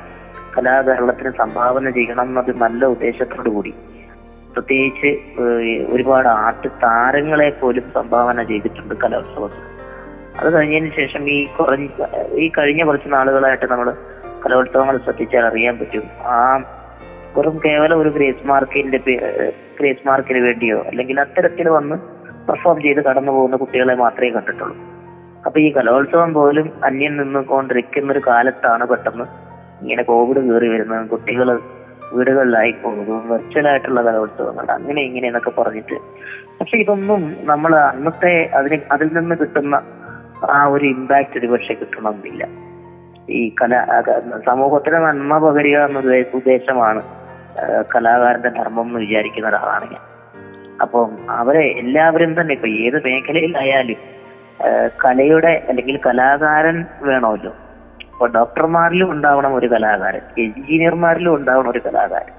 കലാകേരളത്തിന് 0.58 1.32
സംഭാവന 1.38 1.90
ചെയ്യണം 1.90 2.28
എന്നത് 2.28 2.56
നല്ല 2.56 2.86
ഉദ്ദേശത്തോടു 2.86 3.50
കൂടി. 3.50 3.76
പ്രത്യേകിച്ച് 4.54 5.10
ഒരുപാട് 5.90 6.28
ആർട്ട് 6.28 6.68
താരങ്ങളെ 6.68 7.50
പോലും 7.50 7.92
സംഭാവന 7.94 8.44
ചെയ്തിട്ടുണ്ട് 8.44 8.96
കലോത്സവത്തിൽ 8.96 9.68
അത് 10.40 10.54
കഴിഞ്ഞതിന് 10.56 10.92
ശേഷം 10.92 11.30
ഈ 11.30 11.46
കുറഞ്ഞ 11.46 11.88
ഈ 12.34 12.52
കഴിഞ്ഞ 12.58 12.84
കുറച്ച് 12.84 13.14
നാളുകളായിട്ട് 13.14 13.66
നമ്മൾ 13.66 13.96
കലോത്സവങ്ങൾ 14.46 14.98
ശ്രദ്ധിച്ചാൽ 14.98 15.46
അറിയാൻ 15.46 15.80
പറ്റും. 15.80 16.06
ആ 16.26 16.38
വെറും 17.36 17.62
കേവലം 17.66 18.02
ഒരു 18.02 18.10
ഗ്രേസ് 18.10 18.48
മാർക്കിന്റെ 18.48 18.98
ഗ്രേസ് 19.80 20.08
മാർക്കിന് 20.08 20.40
വേണ്ടിയോ 20.40 20.80
അല്ലെങ്കിൽ 20.82 21.20
അത്തരത്തിൽ 21.20 21.70
വന്ന് 21.70 21.96
പെർഫോം 22.48 22.82
ചെയ്ത് 22.82 23.02
കടന്നു 23.04 23.32
പോകുന്ന 23.32 23.56
കുട്ടികളെ 23.56 23.96
മാത്രമേ 23.96 24.30
കണ്ടിട്ടുള്ളൂ. 24.30 24.76
അപ്പൊ 25.46 25.60
ഈ 25.60 25.74
കലോത്സവം 25.74 26.34
പോലും 26.34 26.82
അന്യം 26.86 27.18
നിന്നുകൊണ്ടിരിക്കുന്ന 27.18 28.12
ഒരു 28.12 28.22
കാലത്താണ് 28.28 28.86
പെട്ടെന്ന് 28.86 29.24
ഇങ്ങനെ 29.82 30.04
കോവിഡ് 30.04 30.52
കയറി 30.52 30.68
വരുന്നത്. 30.68 31.08
കുട്ടികൾ 31.08 31.60
വീടുകളിലായി 32.14 32.72
പോകും 32.72 33.30
വെർച്വൽ 33.30 33.68
ആയിട്ടുള്ള 33.68 34.02
കലോത്സവങ്ങൾ. 34.02 34.72
അങ്ങനെ 34.72 35.02
ഇങ്ങനെ 35.02 35.28
എന്നൊക്കെ 35.28 35.50
പറഞ്ഞിട്ട്. 35.50 35.96
പക്ഷെ 36.60 36.78
ഇതൊന്നും 36.78 37.38
നമ്മൾ 37.42 37.76
അന്നത്തെ 37.76 38.52
അതിന് 38.56 38.82
അതിൽ 38.92 39.10
നിന്ന് 39.14 39.36
കിട്ടുന്ന 39.36 39.76
ആ 40.52 40.66
ഒരു 40.66 40.86
ഇമ്പാക്ട് 40.86 41.40
ഒരു 41.40 41.48
പക്ഷെ 41.48 41.74
കിട്ടണമെന്നില്ല. 41.74 42.48
ഈ 43.30 43.56
കല 43.62 43.86
സമൂഹത്തിന് 44.46 44.96
നന്മ 44.96 45.38
പകരുക 45.38 45.78
എന്ന 45.78 46.00
ഉദ്ദേശമാണ് 46.34 47.02
കലാകാരന്റെ 47.96 48.50
ധർമ്മം 48.50 48.88
എന്ന് 48.88 49.00
വിചാരിക്കുന്ന 49.00 49.48
ഒരാളാണ് 49.48 49.92
ഞാൻ. 49.92 50.02
അപ്പം 50.82 51.18
അവരെ 51.30 51.62
എല്ലാവരും 51.62 52.42
തന്നെ 52.42 52.54
ഇപ്പൊ 52.54 52.68
ഏത് 52.68 53.04
മേഖലയിലായാലും 53.06 54.21
കലയുടെ 55.06 55.66
അല്ലെങ്കിൽ 55.70 56.00
കലാകാരൻ 56.06 56.86
വേണമല്ലോ. 57.02 57.56
അപ്പൊ 58.12 58.28
ഡോക്ടർമാരിലും 58.28 59.12
ഉണ്ടാവണം 59.12 59.56
ഒരു 59.56 59.68
കലാകാരൻ. 59.68 60.22
എഞ്ചിനീയർമാരിലും 60.38 61.36
ഉണ്ടാവണം 61.36 61.70
ഒരു 61.70 61.80
കലാകാരൻ. 61.80 62.34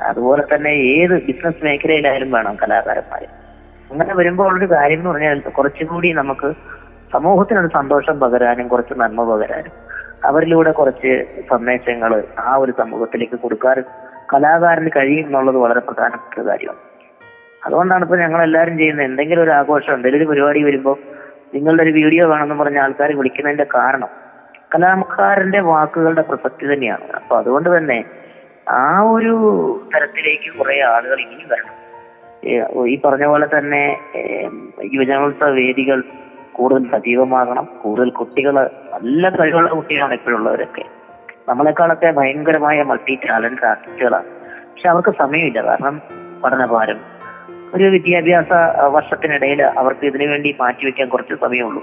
അതുപോലെ 0.00 0.42
തന്നെ 0.54 0.68
ഏത് 0.68 1.22
ബിസിനസ് 1.22 1.64
മേഖലയിലായാലും 1.64 2.30
വേണം 2.30 2.56
കലാകാരന്മാര്. 2.62 3.26
അങ്ങനെ 3.90 4.14
വരുമ്പോൾ 4.14 4.58
ഒരു 4.58 4.66
കാര്യം 4.74 4.98
എന്ന് 4.98 5.10
പറഞ്ഞാൽ 5.10 5.40
കുറച്ചുകൂടി 5.40 6.12
നമുക്ക് 6.12 6.52
സമൂഹത്തിനൊരു 7.12 7.68
സന്തോഷം 7.74 8.20
പകരാനും 8.20 8.68
കുറച്ച് 8.68 8.94
നന്മ 8.96 9.34
പകരാനും 9.34 9.72
അവരിലൂടെ 10.24 10.70
കുറച്ച് 10.70 11.24
സന്ദേശങ്ങൾ 11.50 12.24
ആ 12.38 12.54
ഒരു 12.54 12.72
സമൂഹത്തിലേക്ക് 12.78 13.38
കൊടുക്കാൻ 13.38 13.84
കലാകാരന് 14.34 14.90
കഴിയും 14.96 15.26
എന്നുള്ളത് 15.26 15.56
വളരെ 15.56 15.80
പ്രധാനപ്പെട്ട 15.80 16.46
കാര്യമാണ്. 16.46 16.78
അതുകൊണ്ടാണ് 17.66 18.02
ഇപ്പൊ 18.02 18.16
ഞങ്ങൾ 18.16 18.42
എല്ലാവരും 18.42 18.78
ചെയ്യുന്നത്. 18.78 19.06
എന്തെങ്കിലും 19.06 19.42
ഒരു 19.42 19.50
ആഘോഷം 19.50 19.94
എന്തെങ്കിലും 19.94 20.24
ഒരു 20.24 20.30
പരിപാടി 20.30 20.62
വരുമ്പോൾ 20.62 20.98
നിങ്ങളുടെ 21.54 21.82
ഒരു 21.82 21.90
വീഡിയോ 21.90 22.28
വേണമെന്ന് 22.28 22.64
പറഞ്ഞ 22.64 22.78
ആൾക്കാർ 22.78 23.16
വിളിക്കുന്നതിന്റെ 23.16 23.66
കാരണം 23.74 24.08
കലാമക്കാരന്റെ 24.74 25.60
വാക്കുകളുടെ 25.60 26.22
പ്രസക്തി 26.22 26.72
തന്നെയാണ്. 26.72 27.10
അപ്പൊ 27.10 27.38
അതുകൊണ്ട് 27.38 27.76
തന്നെ 27.76 28.04
ആ 28.68 29.00
ഒരു 29.00 29.32
തരത്തിലേക്ക് 29.94 30.58
കുറെ 30.58 30.80
ആളുകൾ 30.80 31.20
ഇനിയും 31.20 31.48
വരണം. 31.48 31.76
ഈ 32.86 33.00
പറഞ്ഞ 33.00 33.26
പോലെ 33.26 33.46
തന്നെ 33.58 33.98
യുവജനോത്സവ 34.94 35.50
വേദികൾ 35.50 36.02
കൂടുതൽ 36.52 36.90
സജീവമാകണം. 36.90 37.68
കൂടുതൽ 37.82 38.10
കുട്ടികൾ 38.10 38.52
നല്ല 38.92 39.30
കഴിവുള്ള 39.30 39.70
കുട്ടികളാണ് 39.70 40.14
ഇപ്പോഴുള്ളവരൊക്കെ. 40.14 40.84
നമ്മളെക്കാളൊക്കെ 41.48 42.10
ഭയങ്കരമായ 42.10 42.82
മൾട്ടി 42.82 43.18
ടാലന്റ് 43.30 43.64
ആർട്ടിസ്റ്റുകളാണ് 43.66 44.28
പക്ഷെ 44.70 44.88
അവർക്ക് 44.88 45.14
സമയമില്ല. 45.18 45.62
കാരണം 45.62 46.00
പഠനഭാരം 46.44 47.11
ഒരു 47.74 47.84
വിദ്യാഭ്യാസ 47.84 48.52
വർഷത്തിനിടയിൽ 48.86 49.62
അവർക്ക് 49.62 50.04
ഇതിനു 50.06 50.26
വേണ്ടി 50.30 50.56
മാറ്റിവെക്കാൻ 50.60 51.08
കുറച്ച് 51.08 51.34
സമയമുള്ളൂ. 51.34 51.82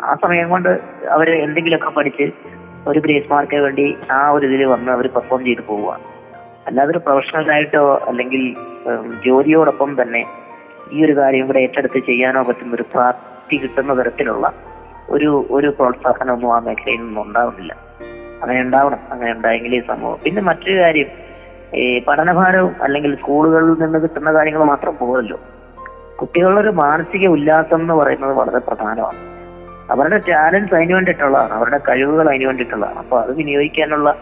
ആ 0.00 0.14
സമയം 0.22 0.48
കൊണ്ട് 0.50 0.68
അവർ 1.10 1.28
എന്തെങ്കിലുമൊക്കെ 1.30 1.90
പഠിച്ച് 1.90 2.26
ഒരു 2.86 2.98
ഗ്രേസ് 2.98 3.32
മാർക്കിന് 3.32 3.60
വേണ്ടി 3.60 3.96
ആ 4.10 4.30
ഒരു 4.30 4.46
ഇതിൽ 4.46 4.64
വന്ന് 4.64 4.92
അവർ 4.92 5.06
പെർഫോം 5.06 5.44
ചെയ്ത് 5.44 5.62
പോവുക. 5.62 6.00
അല്ലാതെ 6.66 6.90
ഒരു 6.90 6.98
പ്രൊഫഷണലായിട്ടോ 6.98 7.82
അല്ലെങ്കിൽ 8.08 8.42
ജോലിയോടൊപ്പം 9.26 10.02
തന്നെ 10.02 10.22
ഈ 10.92 11.04
ഒരു 11.04 11.14
കാര്യം 11.16 11.44
ഇവിടെ 11.44 11.60
ഏറ്റെടുത്ത് 11.60 11.98
ചെയ്യാനോ 12.06 12.42
പറ്റുന്ന 12.42 12.74
ഒരു 12.74 12.82
പ്രാപ്തി 12.82 13.56
കിട്ടുന്ന 13.56 14.02
തരത്തിലുള്ള 14.02 14.46
ഒരു 15.08 15.46
ഒരു 15.50 15.68
പ്രോത്സാഹനമൊന്നും 15.68 16.56
ആ 16.56 16.58
മേഖലയിൽ 16.58 17.00
നിന്നും 17.00 17.22
ഉണ്ടാവുന്നില്ല 17.22 17.72
അങ്ങനെ 18.42 18.60
ഉണ്ടാവണം. 18.62 19.00
അങ്ങനെ 19.10 19.32
ഉണ്ടായെങ്കിൽ 19.32 19.74
ഈ 19.74 19.82
സമൂഹം 19.88 20.18
പിന്നെ 20.24 20.42
മറ്റൊരു 20.42 20.78
കാര്യം 20.78 21.08
ഈ 21.74 22.04
പഠനഭാരവും 22.04 22.74
അല്ലെങ്കിൽ 22.82 23.16
സ്കൂളുകളിൽ 23.16 23.82
നിന്ന് 23.84 23.98
കിട്ടുന്ന 23.98 24.32
കാര്യങ്ങൾ 24.32 24.64
മാത്രം 24.64 24.96
പോരല്ലോ 24.96 25.40
കുട്ടികളുടെ 26.16 26.60
ഒരു 26.60 26.68
മാനസിക 26.68 27.26
ഉല്ലാസം 27.26 27.80
എന്ന് 27.80 27.94
പറയുന്നത് 27.94 28.32
വളരെ 28.32 28.58
പ്രധാനമാണ്. 28.58 29.18
അവരുടെ 29.92 30.18
ടാലൻസ് 30.18 30.74
അതിന് 30.74 30.94
വേണ്ടിയിട്ടുള്ളതാണ്. 30.94 31.52
അവരുടെ 31.52 31.78
കഴിവുകൾ 31.78 32.28
അതിന് 32.28 32.46
വേണ്ടിയിട്ടുള്ളതാണ്. 32.46 32.98
അപ്പൊ 32.98 33.20
അത് 33.20 33.32
വിനിയോഗിക്കാനുള്ള 33.32 34.14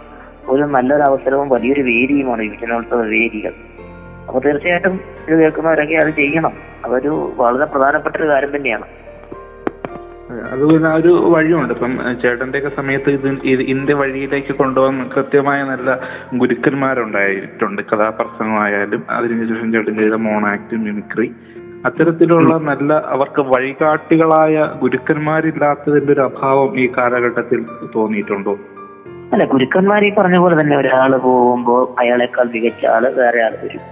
ഒരു 0.48 0.62
നല്ലൊരു 0.62 1.02
അവസരവും 1.02 1.48
വലിയൊരു 1.48 1.80
വേദിയുമാണ് 1.80 2.42
യുവജനോത്സവ 2.42 3.02
വേദികൾ. 3.02 3.52
അപ്പൊ 4.28 4.40
തീർച്ചയായിട്ടും 4.40 5.00
ഇത് 5.28 5.38
കേൾക്കുന്നവരൊക്കെ 5.38 5.94
അത് 5.94 6.08
ചെയ്യണം. 6.08 6.52
അതൊരു 6.84 7.32
വളരെ 7.36 7.64
പ്രധാനപ്പെട്ട 7.64 8.16
ഒരു 8.16 8.28
കാര്യം 8.28 8.56
തന്നെയാണ്. 8.56 8.84
അത് 10.52 10.62
പിന്നെ 10.70 10.88
ആ 10.88 10.94
ഒരു 10.94 11.12
വഴിയുണ്ട്. 11.34 11.72
ഇപ്പം 11.74 11.92
ചേട്ടന്റെ 12.22 12.58
ഒക്കെ 12.58 12.70
സമയത്ത് 12.76 13.10
ഇത് 13.10 13.28
ഇത് 13.52 13.62
ഇതിന്റെ 13.62 13.94
വഴിയിലേക്ക് 13.94 14.52
കൊണ്ടുപോകാൻ 14.56 14.96
കൃത്യമായ 15.16 15.58
നല്ല 15.62 15.90
ഗുരുക്കന്മാരുണ്ടായിട്ടുണ്ട്. 16.34 17.82
കഥാപ്രസംഗമായാലും 17.92 19.02
അതിനുശേഷം 19.10 19.72
ചേട്ടൻ 19.72 19.94
ചെയ്ത 19.98 20.16
മോണാക്ട് 20.26 20.76
മിമിക്രി. 20.76 21.28
അത്തരത്തിലുള്ള 21.84 22.52
നല്ല 22.58 22.92
അവർക്ക് 23.06 23.42
വഴികാട്ടികളായ 23.42 24.54
ഗുരുക്കന്മാരില്ലാത്തതിന്റെ 24.82 26.12
ഒരു 26.12 26.20
അഭാവം 26.20 26.70
ഈ 26.80 26.86
കാലഘട്ടത്തിൽ 26.96 27.60
തോന്നിയിട്ടുണ്ടോ? 27.94 28.54
അല്ല 29.32 29.44
ഗുരുക്കന്മാർ 29.44 30.02
ഈ 30.04 30.10
പറഞ്ഞ 30.14 30.36
പോലെ 30.36 30.60
തന്നെ 30.60 30.76
ഒരാൾ 30.76 31.16
പോകുമ്പോ 31.16 31.96
അയാളെക്കാൾ 31.98 32.46
മികച്ച 32.54 32.84
ആൾ 32.86 33.04
വേറെ 33.20 33.40
ആൾ 33.42 33.54
വരും. 33.62 33.84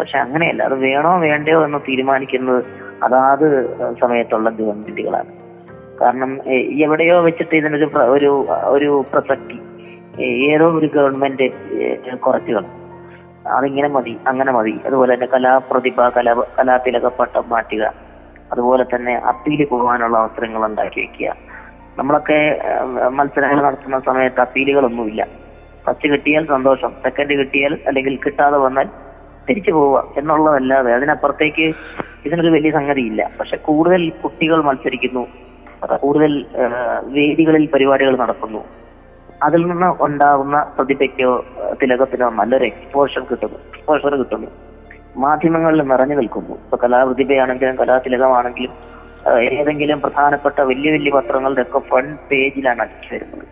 പക്ഷെ 0.00 0.18
അങ്ങനെയല്ല. 0.18 0.62
അത് 0.62 0.76
വേണോ 0.78 1.18
വേണ്ടയോ 1.18 1.64
എന്ന് 1.64 1.78
തീരുമാനിക്കുന്നത് 1.88 2.64
അതാത് 3.02 3.48
സമയത്തുള്ള 4.00 4.50
ഗവൺമെന്റുകളാണ്. 4.50 5.37
കാരണം 6.00 6.30
എവിടെയോ 6.84 7.20
വെച്ചിട്ട് 7.20 7.54
ഇതിനൊരു 7.56 7.86
ഒരു 8.14 8.30
ഒരു 8.74 9.04
പ്രസക്തി. 9.12 9.58
ഏതോ 10.52 10.66
ഒരു 10.78 10.86
ഗവൺമെന്റ് 10.94 11.46
കുറച്ചു 12.24 12.52
കാണും 12.52 12.74
അതിങ്ങനെ 13.56 13.88
മതി 13.88 14.14
അങ്ങനെ 14.26 14.52
മതി. 14.52 14.74
അതുപോലെ 14.86 15.14
തന്നെ 15.14 15.26
കലാപ്രതിഭ 15.34 16.08
കലാ 16.16 16.32
കലാതിലക 16.58 17.06
പട്ടം 17.18 17.44
മാറ്റുക. 17.48 17.84
അതുപോലെ 18.52 18.84
തന്നെ 18.94 19.14
അപ്പീൽ 19.30 19.60
പോകാനുള്ള 19.66 20.16
അവസരങ്ങൾ 20.18 20.62
ഉണ്ടാക്കി 20.66 21.00
വെക്കുക. 21.00 21.28
നമ്മളൊക്കെ 21.98 22.38
മത്സരങ്ങൾ 23.18 23.58
നടത്തുന്ന 23.62 23.98
സമയത്ത് 24.06 24.40
അപ്പീലുകളൊന്നുമില്ല. 24.40 25.22
ഫസ്റ്റ് 25.86 26.08
കിട്ടിയാൽ 26.12 26.44
സന്തോഷം. 26.46 26.92
സെക്കൻഡ് 27.04 27.34
കിട്ടിയാൽ 27.40 27.74
അല്ലെങ്കിൽ 27.86 28.14
കിട്ടാതെ 28.26 28.58
വന്നാൽ 28.66 28.88
തിരിച്ചു 29.48 29.70
പോവുക 29.70 29.98
എന്നുള്ളതല്ലാതെ 30.16 30.90
അതിനപ്പുറത്തേക്ക് 30.94 31.66
ഇതിനൊരു 32.26 32.50
വലിയ 32.56 32.70
സംഗതിയില്ല. 32.70 33.22
പക്ഷെ 33.40 33.56
കൂടുതൽ 33.68 34.02
കുട്ടികൾ 34.24 34.58
മത്സരിക്കുന്നു. 34.68 35.24
കൂടുതൽ 35.82 36.32
വേദികളിൽ 37.06 37.68
പരിപാടികൾ 37.74 38.16
നടക്കുന്നു 38.16 38.64
അതിൽ 39.42 39.66
നിന്ന് 39.66 39.86
ഉണ്ടാകുന്ന 40.00 40.74
പ്രതിഭയ്ക്കോ 40.76 41.44
തിലകത്തിനോ 41.82 42.30
നല്ലൊരു 42.30 42.64
എക്സ്പോഷർ 42.64 43.22
കിട്ടുന്നു 43.30 43.58
എക്സ്പോഷർ 43.66 44.16
കിട്ടുന്നു. 44.16 44.48
മാധ്യമങ്ങളിൽ 45.16 45.82
നിറഞ്ഞു 45.82 46.14
നിൽക്കുന്നു. 46.14 46.54
ഇപ്പൊ 46.54 46.76
കലാപ്രതിഭയാണെങ്കിലും 46.76 47.76
കലാതിലകമാണെങ്കിലും 47.76 48.74
ഏതെങ്കിലും 49.58 50.00
പ്രധാനപ്പെട്ട 50.00 50.60
വലിയ 50.60 50.90
വലിയ 50.92 51.10
പത്രങ്ങളുടെ 51.10 51.62
ഒക്കെ 51.62 51.78
ഫ്രണ്ട് 51.78 52.20
പേജിലാണ് 52.30 52.80
അടിച്ചു 52.82 53.14
വരുന്നത്. 53.14 53.46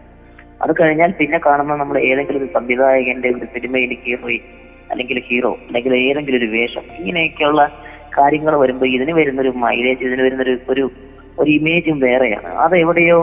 അത് 0.63 0.73
കഴിഞ്ഞാൽ 0.81 1.11
പിന്നെ 1.13 1.39
കാണുന്ന 1.47 1.77
നമ്മൾ 1.77 1.99
ഏതെങ്കിലും 1.99 2.41
ഒരു 2.43 2.53
സംവിധായകന്റെ 2.53 3.29
ഒരു 3.29 3.47
സിനിമയിൽ 3.55 3.99
ഹീറോയിൻ 4.05 4.43
അല്ലെങ്കിൽ 4.91 5.23
ഹീറോ 5.29 5.53
അല്ലെങ്കിൽ 5.67 5.95
ഏതെങ്കിലും 5.95 6.39
ഒരു 6.39 6.47
വേഷം 6.47 6.85
ഇങ്ങനെയൊക്കെയുള്ള 6.99 7.71
കാര്യങ്ങൾ 8.19 8.57
വരുമ്പോൾ 8.57 8.87
ഇതിന് 8.87 9.13
വരുന്നൊരു 9.13 9.49
മൈലേജ് 9.49 10.05
ഇതിന് 10.05 10.23
വരുന്നൊരു 10.23 10.59
ഒരു 10.69 10.91
ഒരു 11.39 11.51
ഇമേജും 11.51 11.97
വേറെയാണ്. 12.01 12.51
അത് 12.65 12.75
എവിടെയോ 12.85 13.19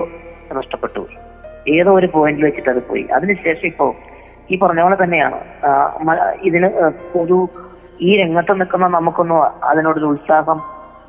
നഷ്ടപ്പെട്ടു. 0.59 1.03
ഏതോ 1.75 1.91
ഒരു 1.99 2.07
പോയിന്റിൽ 2.13 2.43
വെച്ചിട്ട് 2.45 2.69
അത് 2.69 2.81
പോയി. 2.87 3.03
അതിനുശേഷം 3.15 3.67
ഇപ്പോ 3.71 3.85
ഈ 4.51 4.57
പറഞ്ഞ 4.59 4.81
പോലെ 4.81 4.97
തന്നെയാണ്. 5.03 5.37
ഇതിന് 6.41 6.67
ഒരു 7.21 7.37
ഈ 8.01 8.11
രംഗത്ത് 8.21 8.53
നിൽക്കുന്ന 8.59 8.87
നമുക്കൊന്നും 8.87 9.39
അതിനോടൊരു 9.69 10.05
ഉത്സാഹം 10.05 10.59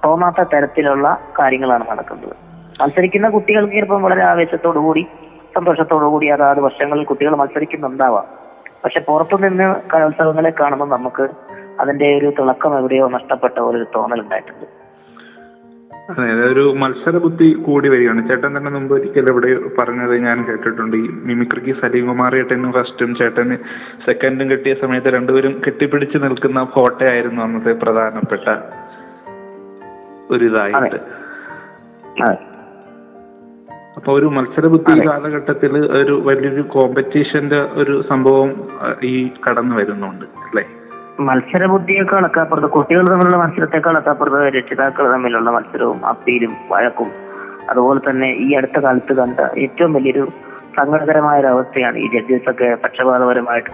തോന്നാത്ത 0.04 0.40
തരത്തിലുള്ള 0.52 1.06
കാര്യങ്ങളാണ് 1.38 1.84
നടക്കുന്നത്. 1.90 2.34
മത്സരിക്കുന്ന 2.80 3.28
കുട്ടികൾക്ക് 3.28 3.74
ചിലപ്പം 3.74 4.02
വളരെ 4.02 4.22
ആവേശത്തോടു 4.22 4.80
കൂടി 4.86 5.02
സന്തോഷത്തോടു 5.56 6.06
കൂടി 6.12 6.26
അതാത് 6.34 6.60
വർഷങ്ങളിൽ 6.60 7.04
കുട്ടികൾ 7.04 7.34
മത്സരിക്കുന്നുണ്ടാവാം. 7.42 8.26
പക്ഷെ 8.84 9.00
പുറത്തു 9.00 9.36
നിന്ന് 9.36 9.66
കലോത്സവങ്ങളെ 9.92 10.52
കാണുമ്പോൾ 10.60 10.88
നമുക്ക് 10.88 11.24
അതിന്റെ 11.80 12.08
ഒരു 12.18 12.28
തിളക്കം 12.38 12.72
എവിടെയോ 12.78 13.04
നഷ്ടപ്പെട്ട 13.08 13.56
പോലെ 13.58 13.78
ഒരു 13.78 13.86
അതെ, 13.94 14.66
ഒരു 16.04 16.64
മത്സര 16.80 17.16
ബുദ്ധി 17.24 17.46
കൂടി 17.66 17.88
വരികയാണ്. 17.92 18.22
ചേട്ടൻ 18.28 18.50
തന്നെ 18.56 18.70
മുമ്പ് 18.74 18.92
ഒരിക്കൽ 18.96 19.28
ഇവിടെ 19.32 19.50
പറഞ്ഞത് 19.78 20.14
ഞാൻ 20.24 20.38
കേട്ടിട്ടുണ്ട്. 20.48 20.96
ഈ 20.96 21.06
മിമിക്രിക്ക് 21.28 21.74
സലീം 21.80 22.04
കുമാർ 22.10 22.32
ചേട്ടനും 22.38 22.72
ഫസ്റ്റും 22.76 23.10
ചേട്ടന് 23.20 23.56
സെക്കൻഡും 24.06 24.46
കിട്ടിയ 24.50 24.74
സമയത്ത് 24.82 25.12
രണ്ടുപേരും 25.16 25.54
കെട്ടിപ്പിടിച്ച് 25.66 26.18
നിൽക്കുന്ന 26.24 26.62
ഫോട്ടോയായിരുന്നു 26.74 27.42
അന്നത്തെ 27.46 27.74
പ്രധാനപ്പെട്ട 27.84 28.48
ഒരു 30.34 30.44
ഇതായിട്ട്. 30.50 31.00
അപ്പൊ 33.98 34.12
ഒരു 34.18 34.28
മത്സര 34.36 34.66
ബുദ്ധി 34.74 34.92
ഈ 35.00 35.08
കാലഘട്ടത്തിൽ 35.08 35.72
ഒരു 36.00 36.14
വലിയൊരു 36.28 36.64
കോമ്പറ്റീഷന്റെ 36.76 37.60
ഒരു 37.82 37.96
സംഭവം 38.10 38.50
ഈ 39.12 39.14
കടന്നു 39.46 39.74
വരുന്നുണ്ട്. 39.80 40.26
അല്ലെ 41.14 41.26
മത്സരബുദ്ധിയേക്കാളൊക്കെ 41.28 42.40
അപ്പുറത്ത് 42.40 42.68
കുട്ടികൾ 42.76 43.04
തമ്മിലുള്ള 43.10 43.36
മത്സരത്തെക്കാളൊക്കെ 43.36 44.10
അപ്പുറത്ത് 44.10 44.54
രക്ഷിതാക്കൾ 44.56 45.04
തമ്മിലുള്ള 45.12 45.50
മത്സരവും 45.50 46.06
അപ്പീലും 46.06 46.52
വഴക്കും. 46.70 47.10
അതുപോലെ 47.70 48.00
തന്നെ 48.08 48.28
ഈ 48.44 48.46
അടുത്ത 48.58 48.78
കാലത്ത് 48.78 49.12
കണ്ട 49.12 49.40
ഏറ്റവും 49.64 49.92
വലിയൊരു 49.92 50.24
സങ്കടകരമായ 50.78 51.40
ഒരു 51.40 51.46
അവസ്ഥയാണ് 51.46 51.96
ഈ 51.96 52.06
ജഡ്ജസ് 52.14 52.48
ഒക്കെ 52.50 52.68
പക്ഷപാതപരമായിട്ട് 52.84 53.70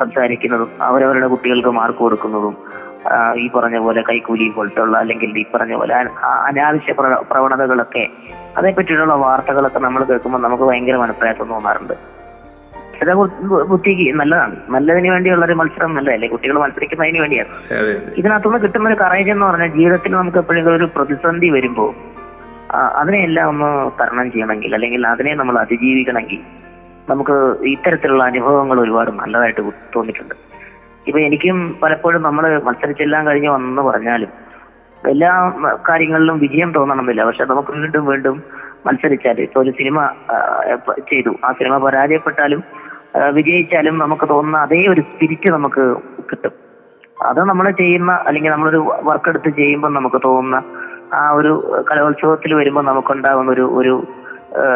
സംസാരിക്കുന്നതും 0.00 0.70
അവരവരുടെ 0.88 1.26
കുട്ടികൾക്ക് 1.26 1.68
മാർക്ക് 1.68 1.98
കൊടുക്കുന്നതും 1.98 2.56
ഈ 3.42 3.50
പറഞ്ഞ 3.56 3.78
പോലെ 3.78 4.02
കൈക്കൂലി 4.10 4.48
പോലത്തുള്ള 4.56 4.96
അല്ലെങ്കിൽ 4.96 5.38
ഈ 5.38 5.44
പറഞ്ഞ 5.54 5.74
പോലെ 5.74 5.94
അനാവശ്യ 6.48 6.94
പ്രവണതകളൊക്കെ 7.30 8.04
അതേപ്പറ്റിയുള്ള 8.58 9.14
വാർത്തകളൊക്കെ 9.14 9.78
നമ്മൾ 9.78 10.04
കേൾക്കുമ്പോൾ 10.04 10.38
നമുക്ക് 10.38 10.64
ഭയങ്കര 10.64 10.96
മനപ്രയാസം 10.96 11.48
തോന്നാറുണ്ട്. 11.48 11.94
ബു- 13.12 13.66
ബുദ്ധിക്ക് 13.66 14.14
നല്ലതാണ്. 14.14 14.56
നല്ലതിന് 14.70 15.08
വേണ്ടിയുള്ള 15.08 15.46
ഒരു 15.46 15.52
മത്സരം 15.52 15.94
നല്ലതല്ലേ? 15.94 16.28
കുട്ടികൾ 16.28 16.58
മത്സരിക്കുന്നതിന് 16.58 17.18
വേണ്ടിയാണ്. 17.18 17.74
ഇതിനകത്തുനിന്ന് 18.14 18.62
കിട്ടുന്ന 18.62 18.88
ഒരു 18.88 18.96
കറേജ് 18.96 19.30
എന്ന് 19.30 19.46
പറഞ്ഞാൽ 19.46 19.74
ജീവിതത്തിൽ 19.74 20.12
നമുക്ക് 20.12 20.38
എപ്പോഴെങ്കിലും 20.38 20.76
ഒരു 20.76 20.88
പ്രതിസന്ധി 20.96 21.50
വരുമ്പോൾ 21.50 21.94
അതിനെയെല്ലാം 22.72 23.48
ഒന്ന് 23.48 23.90
തരണം 24.02 24.32
ചെയ്യണമെങ്കിൽ 24.32 24.74
അല്ലെങ്കിൽ 24.74 25.06
അതിനെ 25.06 25.34
നമ്മൾ 25.34 25.58
അതിജീവിക്കണമെങ്കിൽ 25.58 26.38
നമുക്ക് 27.10 27.56
ഇത്തരത്തിലുള്ള 27.64 28.24
അനുഭവങ്ങൾ 28.24 28.80
ഒരുപാട് 28.80 29.10
നല്ലതായിട്ട് 29.10 29.60
തോന്നിയിട്ടുണ്ട്. 29.96 30.34
ഇപ്പൊ 31.06 31.20
എനിക്കും 31.20 31.78
പലപ്പോഴും 31.82 32.22
നമ്മൾ 32.22 32.60
മത്സരിച്ചെല്ലാം 32.64 33.26
കഴിഞ്ഞ് 33.26 33.48
വന്നെന്ന് 33.48 33.82
പറഞ്ഞാലും 33.82 34.28
എല്ലാ 35.08 35.52
കാര്യങ്ങളിലും 35.88 36.38
വിജയം 36.38 36.72
തോന്നണമെന്നില്ല. 36.72 37.24
പക്ഷെ 37.24 37.44
നമുക്ക് 37.44 37.72
വീണ്ടും 37.72 38.06
വീണ്ടും 38.06 38.42
മത്സരിച്ചാൽ 38.86 39.40
ഇപ്പൊ 39.40 39.62
ഒരു 39.62 39.70
സിനിമ 39.70 40.10
ചെയ്തു. 41.10 41.36
ആ 41.44 41.52
സിനിമ 41.52 41.78
പരാജയപ്പെട്ടാലും 41.78 42.64
വിജയിച്ചാലും 43.30 43.98
നമുക്ക് 43.98 44.28
തോന്നുന്ന 44.28 44.58
അതേ 44.58 44.86
ഒരു 44.88 45.00
സ്പിരിറ്റ് 45.00 45.48
നമുക്ക് 45.50 45.96
കിട്ടും. 46.30 46.50
അത് 47.22 47.40
നമ്മൾ 47.40 47.70
ചെയ്യുന്ന 47.70 48.12
അല്ലെങ്കിൽ 48.12 48.50
നമ്മളൊരു 48.50 48.94
വർക്ക് 49.02 49.28
എടുത്ത് 49.28 49.56
ചെയ്യുമ്പോൾ 49.56 49.88
നമുക്ക് 49.88 50.20
തോന്നുന്ന 50.24 50.62
ആ 51.14 51.30
ഒരു 51.30 51.84
കലോത്സവത്തിൽ 51.90 52.54
വരുമ്പോൾ 52.54 52.84
നമുക്കുണ്ടാകുന്ന 52.84 53.52
ഒരു 53.52 53.70
ഒരു 53.72 54.06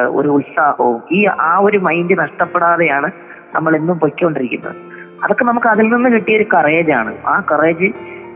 ഒരു 0.09 0.29
ഉത്സാഹവും 0.29 1.03
ഈ 1.13 1.27
ആ 1.41 1.59
ഒരു 1.59 1.79
മൈൻഡ് 1.79 2.19
നഷ്ടപ്പെടാതെയാണ് 2.19 3.11
നമ്മൾ 3.55 3.77
എന്നും 3.77 3.99
പൊയ്ക്കൊണ്ടിരിക്കുന്നത്. 3.99 4.77
അതൊക്കെ 5.25 5.45
നമുക്ക് 5.45 5.67
അതിൽ 5.67 5.89
നിന്ന് 5.89 6.11
കിട്ടിയ 6.11 6.37
ഒരു 6.37 6.47
കറേജ് 6.55 6.93
ആണ്. 6.93 7.19
ആ 7.27 7.43
കറേജ് 7.51 7.93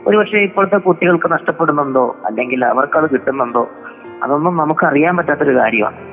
ഒരുപക്ഷെ 0.07 0.39
ഇപ്പോഴത്തെ 0.39 0.77
കുട്ടികൾക്ക് 0.77 1.33
നഷ്ടപ്പെടുന്നുണ്ടോ? 1.33 2.17
അല്ലെങ്കിൽ 2.25 2.65
അവർക്കത് 2.65 3.11
കിട്ടുന്നുണ്ടോ? 3.11 3.69
അതൊന്നും 4.23 4.57
നമുക്ക് 4.57 4.87
അറിയാൻ 4.87 5.17
പറ്റാത്തൊരു 5.17 5.59
കാര്യമാണ്. 5.59 6.12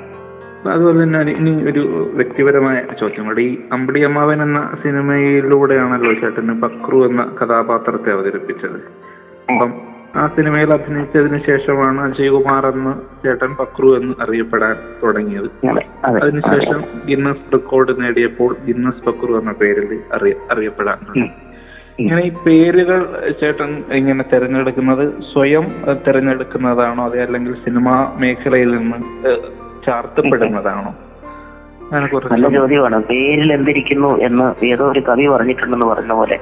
അതുപോലെ 0.65 1.03
തന്നെ 1.03 1.19
ഇനി- 1.33 1.61
ഒരു 1.67 1.81
വ്യക്തിപരമായ 2.13 2.77
ചോദ്യം 2.99 3.25
കൂടെ 3.25 3.41
ഈ 3.41 3.57
അമ്പിളി 3.71 3.99
അമ്മാവൻ 4.01 4.41
എന്ന 4.41 4.59
സിനിമയിലൂടെയാണല്ലോ 4.81 6.13
ചേട്ടന് 6.13 6.53
ബക്രു 6.63 7.05
എന്ന 7.05 7.35
കഥാപാത്രത്തെ 7.39 8.11
അവതരിപ്പിച്ചത്. 8.11 8.79
അപ്പം 9.49 9.71
ആ 10.15 10.27
സിനിമയിൽ 10.27 10.73
അഭിനയിച്ചതിന് 10.73 11.39
ശേഷമാണ് 11.45 12.01
അജയ്കുമാർ 12.01 12.65
എന്ന് 12.67 12.93
ചേട്ടൻ 13.23 13.51
ബക്രു 13.53 13.89
എന്ന് 13.95 14.13
അറിയപ്പെടാൻ 14.21 14.75
തുടങ്ങിയത്. 15.03 15.49
അതെ 15.69 15.83
അതെ 16.03 16.19
അതിനുശേഷം 16.19 16.79
ഗിന്നസ് 17.05 17.53
റെക്കോർഡ് 17.53 18.01
നേടിയപ്പോൾ 18.01 18.55
ഗിന്നസ് 18.65 19.03
ബക്രു 19.05 19.33
എന്ന 19.39 19.51
പേരിൽ 19.53 19.85
അറിയ 20.13 20.33
അറിയപ്പെടാൻ 20.51 20.97
തുടങ്ങി. 21.07 21.29
ഇങ്ങനെ 21.99 22.21
ഈ 22.21 22.31
പേരുകൾ 22.45 22.99
ചേട്ടൻ 23.39 23.71
ഇങ്ങനെ 23.93 24.23
തിരഞ്ഞെടുക്കുന്നത് 24.33 25.05
സ്വയം 25.31 25.65
തിരഞ്ഞെടുക്കുന്നതാണോ 26.05 27.05
അതെ 27.05 27.21
അല്ലെങ്കിൽ 27.21 27.53
സിനിമാ 27.65 27.95
മേഖലയിൽ 28.19 28.71
നിന്ന് 28.77 28.99
ചാർത്തപ്പെടുന്നതാണോ? 29.85 30.95
നല്ല 32.31 32.47
ചോദ്യമാണ്. 32.49 32.97
പേരിൽ 33.03 33.53
എന്തിരിക്കുന്നു 33.53 34.17
എന്ന് 34.17 34.65
ഏതോ 34.65 34.91
ഒരു 34.91 34.99
കവി 34.99 35.27
പറഞ്ഞിട്ടുണ്ടെന്ന് 35.27 35.85
പറഞ്ഞ 35.85 36.13
പോലെ 36.13 36.39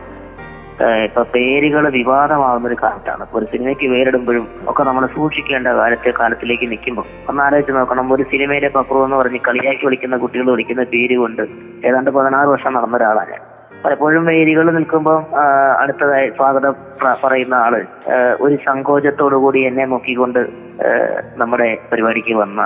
ഇപ്പൊ 1.03 1.23
പേരുകൾ 1.23 1.89
വിവാദമാകുന്ന 1.89 2.67
ഒരു 2.67 2.75
കാലത്താണ് 2.83 3.25
ഒരു 3.33 3.45
സിനിമയ്ക്ക് 3.45 3.87
പേരിടുമ്പോഴും 3.89 4.47
ഒക്കെ 4.67 4.83
നമ്മൾ 4.83 5.05
സൂക്ഷിക്കേണ്ട 5.05 5.67
കാലത്തെ 5.67 6.13
കാലത്തിലേക്ക് 6.19 6.71
നിൽക്കുമ്പോൾ 6.71 7.05
ഒന്ന് 7.29 7.43
ആലോചിച്ച് 7.43 7.73
നോക്കണം. 7.73 8.13
ഒരു 8.13 8.23
സിനിമയിലെ 8.23 8.69
പക്രു 8.69 9.03
എന്ന് 9.03 9.17
പറഞ്ഞ് 9.17 9.39
കളിയാക്കി 9.47 9.85
വിളിക്കുന്ന 9.85 10.17
കുട്ടികൾ 10.17 10.51
വിളിക്കുന്ന 10.51 10.83
പേര് 10.83 11.17
കൊണ്ട് 11.17 11.41
ഏതാണ്ട് 11.87 12.11
പതിനാറ് 12.11 12.47
വർഷം 12.47 12.73
നടന്ന 12.73 12.97
ഒരാളാണ് 12.97 13.37
പലപ്പോഴും 13.85 14.25
വേദികൾ 14.25 14.71
നിൽക്കുമ്പോൾ 14.71 15.17
അടുത്തതായി 15.79 16.27
സ്വാഗതം 16.29 16.75
പറയുന്ന 17.23 17.55
ആൾ 17.55 17.85
ഒരു 18.41 18.57
സങ്കോചത്തോടു 18.65 19.35
കൂടി 19.35 19.59
എന്നെ 19.59 19.85
നോക്കിക്കൊണ്ട് 19.85 20.39
നമ്മുടെ 21.37 21.77
പരിപാടിക്ക് 21.91 22.33
വന്ന 22.33 22.61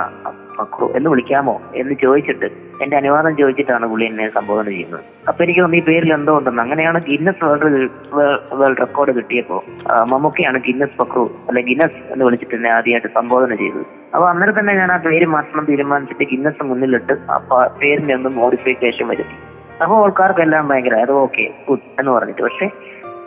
പക്രു 0.58 0.92
എന്ന് 0.96 1.10
വിളിക്കാമോ 1.10 1.62
എന്ന് 1.74 1.94
ചോദിച്ചിട്ട് 2.02 2.48
എന്റെ 2.82 2.96
അനുവാദം 2.96 3.36
ചോദിച്ചിട്ടാണ് 3.36 3.86
പുള്ളി 3.86 4.04
എന്നെ 4.04 4.30
സംബോധന 4.34 4.64
ചെയ്യുന്നത്. 4.64 5.00
അപ്പൊ 5.28 5.44
എനിക്ക് 5.44 5.60
തോന്നുന്നു 5.60 5.84
ഈ 5.84 5.86
പേരിൽ 5.88 6.12
എന്തോ 6.12 6.38
ഉണ്ടെന്ന്. 6.38 6.62
അങ്ങനെയാണ് 6.62 6.98
ഗിന്നസ് 7.04 7.44
വേൾഡ് 7.44 7.88
വേൾഡ് 8.52 8.80
റെക്കോർഡ് 8.80 9.12
കിട്ടിയപ്പോ 9.12 9.64
മമ്മൂക്കയാണ് 10.04 10.58
ഗിന്നസ് 10.58 10.96
പക്രു 10.98 11.22
അല്ലെ 11.48 11.62
ഗിന്നസ് 11.62 12.12
എന്ന് 12.12 12.24
വിളിച്ചിട്ട് 12.24 12.54
എന്നെ 12.54 12.70
ആദ്യമായിട്ട് 12.70 13.10
സംബോധന 13.14 13.54
ചെയ്തത്. 13.54 13.86
അപ്പൊ 14.14 14.28
അന്നേരം 14.28 14.58
തന്നെ 14.58 14.72
ഞാൻ 14.74 14.92
ആ 14.92 14.96
പേര് 14.96 15.26
മാറ്റണം 15.26 15.64
തീരുമാനിച്ചിട്ട് 15.64 16.24
ഗിന്നസ് 16.32 16.64
മുന്നിലിട്ട് 16.64 17.12
ആ 17.30 17.66
പേരിന്റെ 17.82 18.14
ഒന്ന് 18.14 18.28
മോഡിഫിക്കേഷൻ 18.28 19.08
വരുത്തി. 19.08 19.36
അപ്പൊ 19.82 19.94
ആൾക്കാർക്കെല്ലാം 20.04 20.68
ഭയങ്കര 20.68 20.94
അത് 20.94 21.12
ഓക്കെ 21.12 21.44
ഗുഡ് 21.68 21.86
എന്ന് 21.98 22.12
പറഞ്ഞിട്ട്. 22.12 22.42
പക്ഷെ 22.42 22.70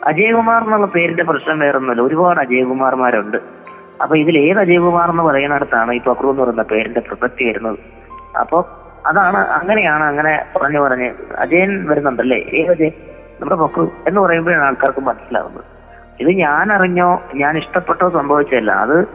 അജയകുമാർ 0.04 0.64
എന്നുള്ള 0.64 0.88
പേരിന്റെ 0.88 1.24
പ്രശ്നം 1.24 1.60
വേറൊന്നുമില്ല. 1.60 2.02
ഒരുപാട് 2.02 2.40
അജയകുമാർമാരുണ്ട് 2.40 3.38
അപ്പൊ 4.02 4.16
ഇതിൽ 4.16 4.38
ഏത് 4.38 4.60
അജയകുമാർ 4.60 5.10
എന്ന് 5.10 5.24
പറയുന്നിടത്താണ് 5.24 5.92
ഈ 5.94 6.00
പക്രു 6.08 6.30
എന്ന് 6.30 6.44
പറയുന്ന 6.44 6.64
പേരിന്റെ 6.64 7.00
പ്രസക്തി 7.00 7.46
വരുന്നത്. 7.46 7.80
അപ്പൊ 8.40 8.64
അതാണ് 9.06 9.38
അങ്ങനെയാണ് 9.38 10.04
അങ്ങനെ 10.04 10.46
പറഞ്ഞു 10.56 10.80
പറഞ്ഞ് 10.80 11.12
അജയൻ 11.38 11.90
വരുന്നുണ്ടല്ലേ? 11.90 12.38
ഏത് 12.54 12.72
അജയൻ? 12.72 12.92
നമ്മുടെ 13.40 13.56
പക്രു 13.56 13.92
എന്ന് 14.08 14.22
പറയുമ്പോഴാണ് 14.22 14.64
ആൾക്കാർക്ക് 14.64 15.00
മനസ്സിലാവുന്നത്. 15.00 15.64
ഇത് 16.20 16.30
ഞാൻ 16.30 16.72
അറിഞ്ഞോ 16.72 17.22
ഞാൻ 17.36 17.58
ഇഷ്ടപ്പെട്ടോ 17.58 18.10
സംഭവിച്ചല്ല 18.10 18.72
അത് 18.72 19.08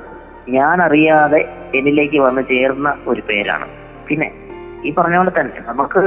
ഞാൻ 0.49 0.83
അറിയാതെ 0.83 1.49
എന്നിലേക്ക് 1.75 2.19
വന്ന് 2.19 2.43
ചേർന്ന 2.43 2.97
ഒരു 3.07 3.21
പേരാണ്. 3.21 3.67
പിന്നെ 4.09 4.29
ഈ 4.85 4.95
പറഞ്ഞ 4.95 5.17
പോലെ 5.17 5.33
തന്നെ 5.41 5.57
നമുക്ക് 5.67 6.01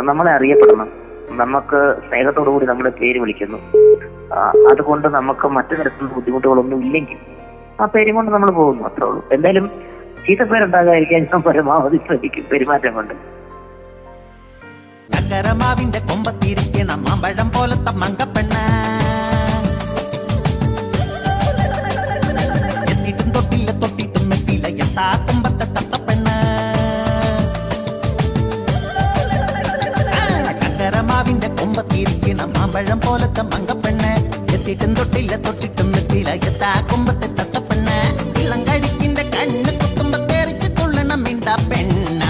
നമ്മളെ 0.00 0.30
അറിയപ്പെടണം. 0.30 0.88
നമുക്ക് 1.30 1.96
സ്നേഹത്തോടു 2.08 2.50
കൂടി 2.50 2.66
നമ്മുടെ 2.66 2.90
പേര് 2.90 3.18
വിളിക്കുന്നു. 3.18 3.58
അതുകൊണ്ട് 4.70 5.08
നമുക്ക് 5.08 5.48
മറ്റു 5.48 5.74
തരത്തിലുള്ള 5.74 6.14
ബുദ്ധിമുട്ടുകളൊന്നും 6.14 6.80
ഇല്ലെങ്കിൽ 6.84 7.18
ആ 7.80 7.84
പേരും 7.94 8.14
കൊണ്ട് 8.16 8.30
നമ്മൾ 8.34 8.50
പോകുന്നു 8.58 8.82
അത്രേ 8.88 9.06
ഉള്ളൂ. 9.06 9.22
എന്തായാലും 9.34 9.66
ചീത്തപ്പേരുണ്ടാകാതിരിക്കാൻ 10.26 11.22
ഞാൻ 11.32 11.40
പരമാവധി 11.46 11.98
ശ്രമിക്കും 12.06 12.44
പെരുമാറ്റം 12.52 12.92
കൊണ്ട്. 12.98 13.14
ചക്കരമാവിന്റെ 15.14 16.00
കൊമ്പത്തിരിക്കണം 16.10 17.00
മാമ്പഴം 17.08 17.48
പോലത്തെ 17.56 17.92
മങ്കപ്പെണ്ണ. 18.02 18.54
എത്തിയിട്ടും 22.92 23.28
തൊട്ടില്ല 23.36 23.70
തൊട്ടിട്ടും 23.82 24.34
എത്തിയില്ല 24.36 24.66
എത്താ 24.84 25.06
കൊമ്പത്തെ 25.28 25.66
തത്തപ്പെണ്ണ. 25.76 26.28
കൊമ്പത്തിരിക്കണം 31.60 32.50
പോലത്തെ 33.06 33.42
മങ്കപ്പെണ്ണ. 33.52 33.93
എത്തിയിട്ടും 34.66 34.92
തൊട്ടില്ല 34.98 35.34
തൊട്ടിട്ടും 35.46 35.88
എത്തിയില്ല 35.98 36.30
എത്താ 36.50 36.70
കൊമ്പത്തെ 36.90 37.28
തത്തപ്പെണ്ണ 37.38 37.88
ഇളം 38.42 38.60
കരിക്കിന്റെ 38.68 39.24
കണ്ണ് 39.34 39.72
കുത്തുമ്പോ 39.80 40.18
തെറിച്ച് 40.30 40.68
തുള്ളണം 40.78 41.20
മിണ്ട 41.24 41.48
പെണ്ണ. 41.70 42.22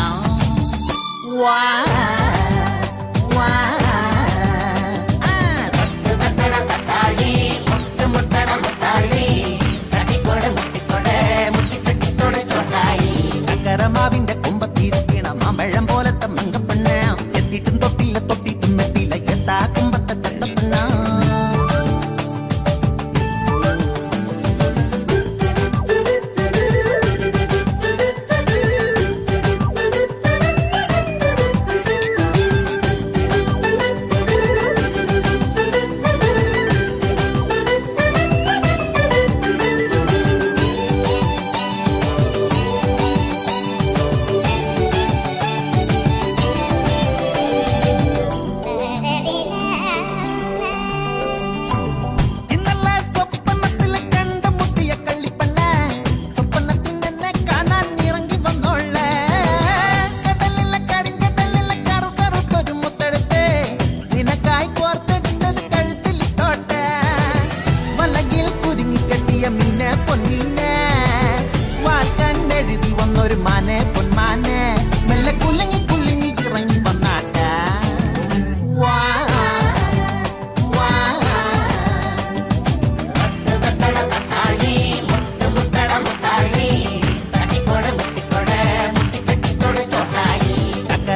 വാ. 1.43 1.59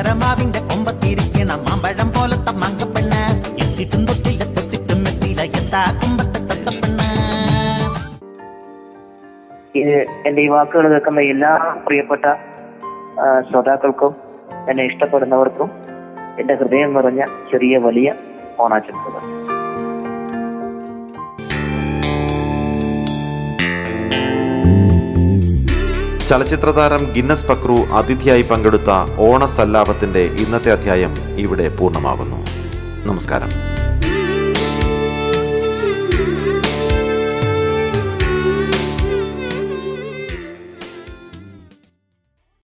ചക്കരമാവിന്റെ 0.01 0.61
കൊമ്പത്തിരിക്കണം 0.71 1.61
മാമ്പഴം 1.65 2.09
പോലത്തെ 2.17 2.53
മങ്കപ്പെണ്ണ് 2.61 3.23
എത്തിട്ടും 3.63 4.03
തൊട്ടില്ല 4.09 4.43
തൊട്ടിട്ടും 4.57 5.01
എത്തിയില്ല 5.11 5.43
എത്താ 5.61 5.81
കുമ്പത്തെ 6.01 6.41
തത്തപ്പെണ്ണ് 6.43 7.09
എന്റെ 10.29 10.41
ഈ 10.45 10.49
വാക്കുകൾ 10.55 10.87
കേൾക്കുന്ന 10.93 11.25
എല്ലാ 11.35 11.51
പ്രിയപ്പെട്ട 11.87 12.25
ശ്രോതാക്കൾക്കും 13.49 14.15
എന്നെ 14.71 14.85
ഇഷ്ടപ്പെടുന്നവർക്കും 14.91 15.71
എന്റെ 16.43 16.57
ഹൃദയം 16.63 16.93
നിറഞ്ഞ 16.99 17.25
ചെറിയ 17.53 17.77
വലിയ 17.87 18.09
ഓണാശംസകൾ. 18.65 19.25
ചലച്ചിത്ര 26.29 26.71
താരം 26.71 27.03
ഗിന്നസ് 27.15 27.47
പക്രു 27.47 27.77
അതിഥിയായി 27.99 28.43
പങ്കെടുത്ത 28.43 28.91
ഓണസല്ലാപത്തിന്റെ 29.27 30.23
ഇന്നത്തെ 30.43 30.71
അധ്യായം 30.73 31.13
ഇവിടെ 31.45 31.67
പൂർണമാകുന്നു 31.69 32.39
നമസ്കാരം. 33.07 33.53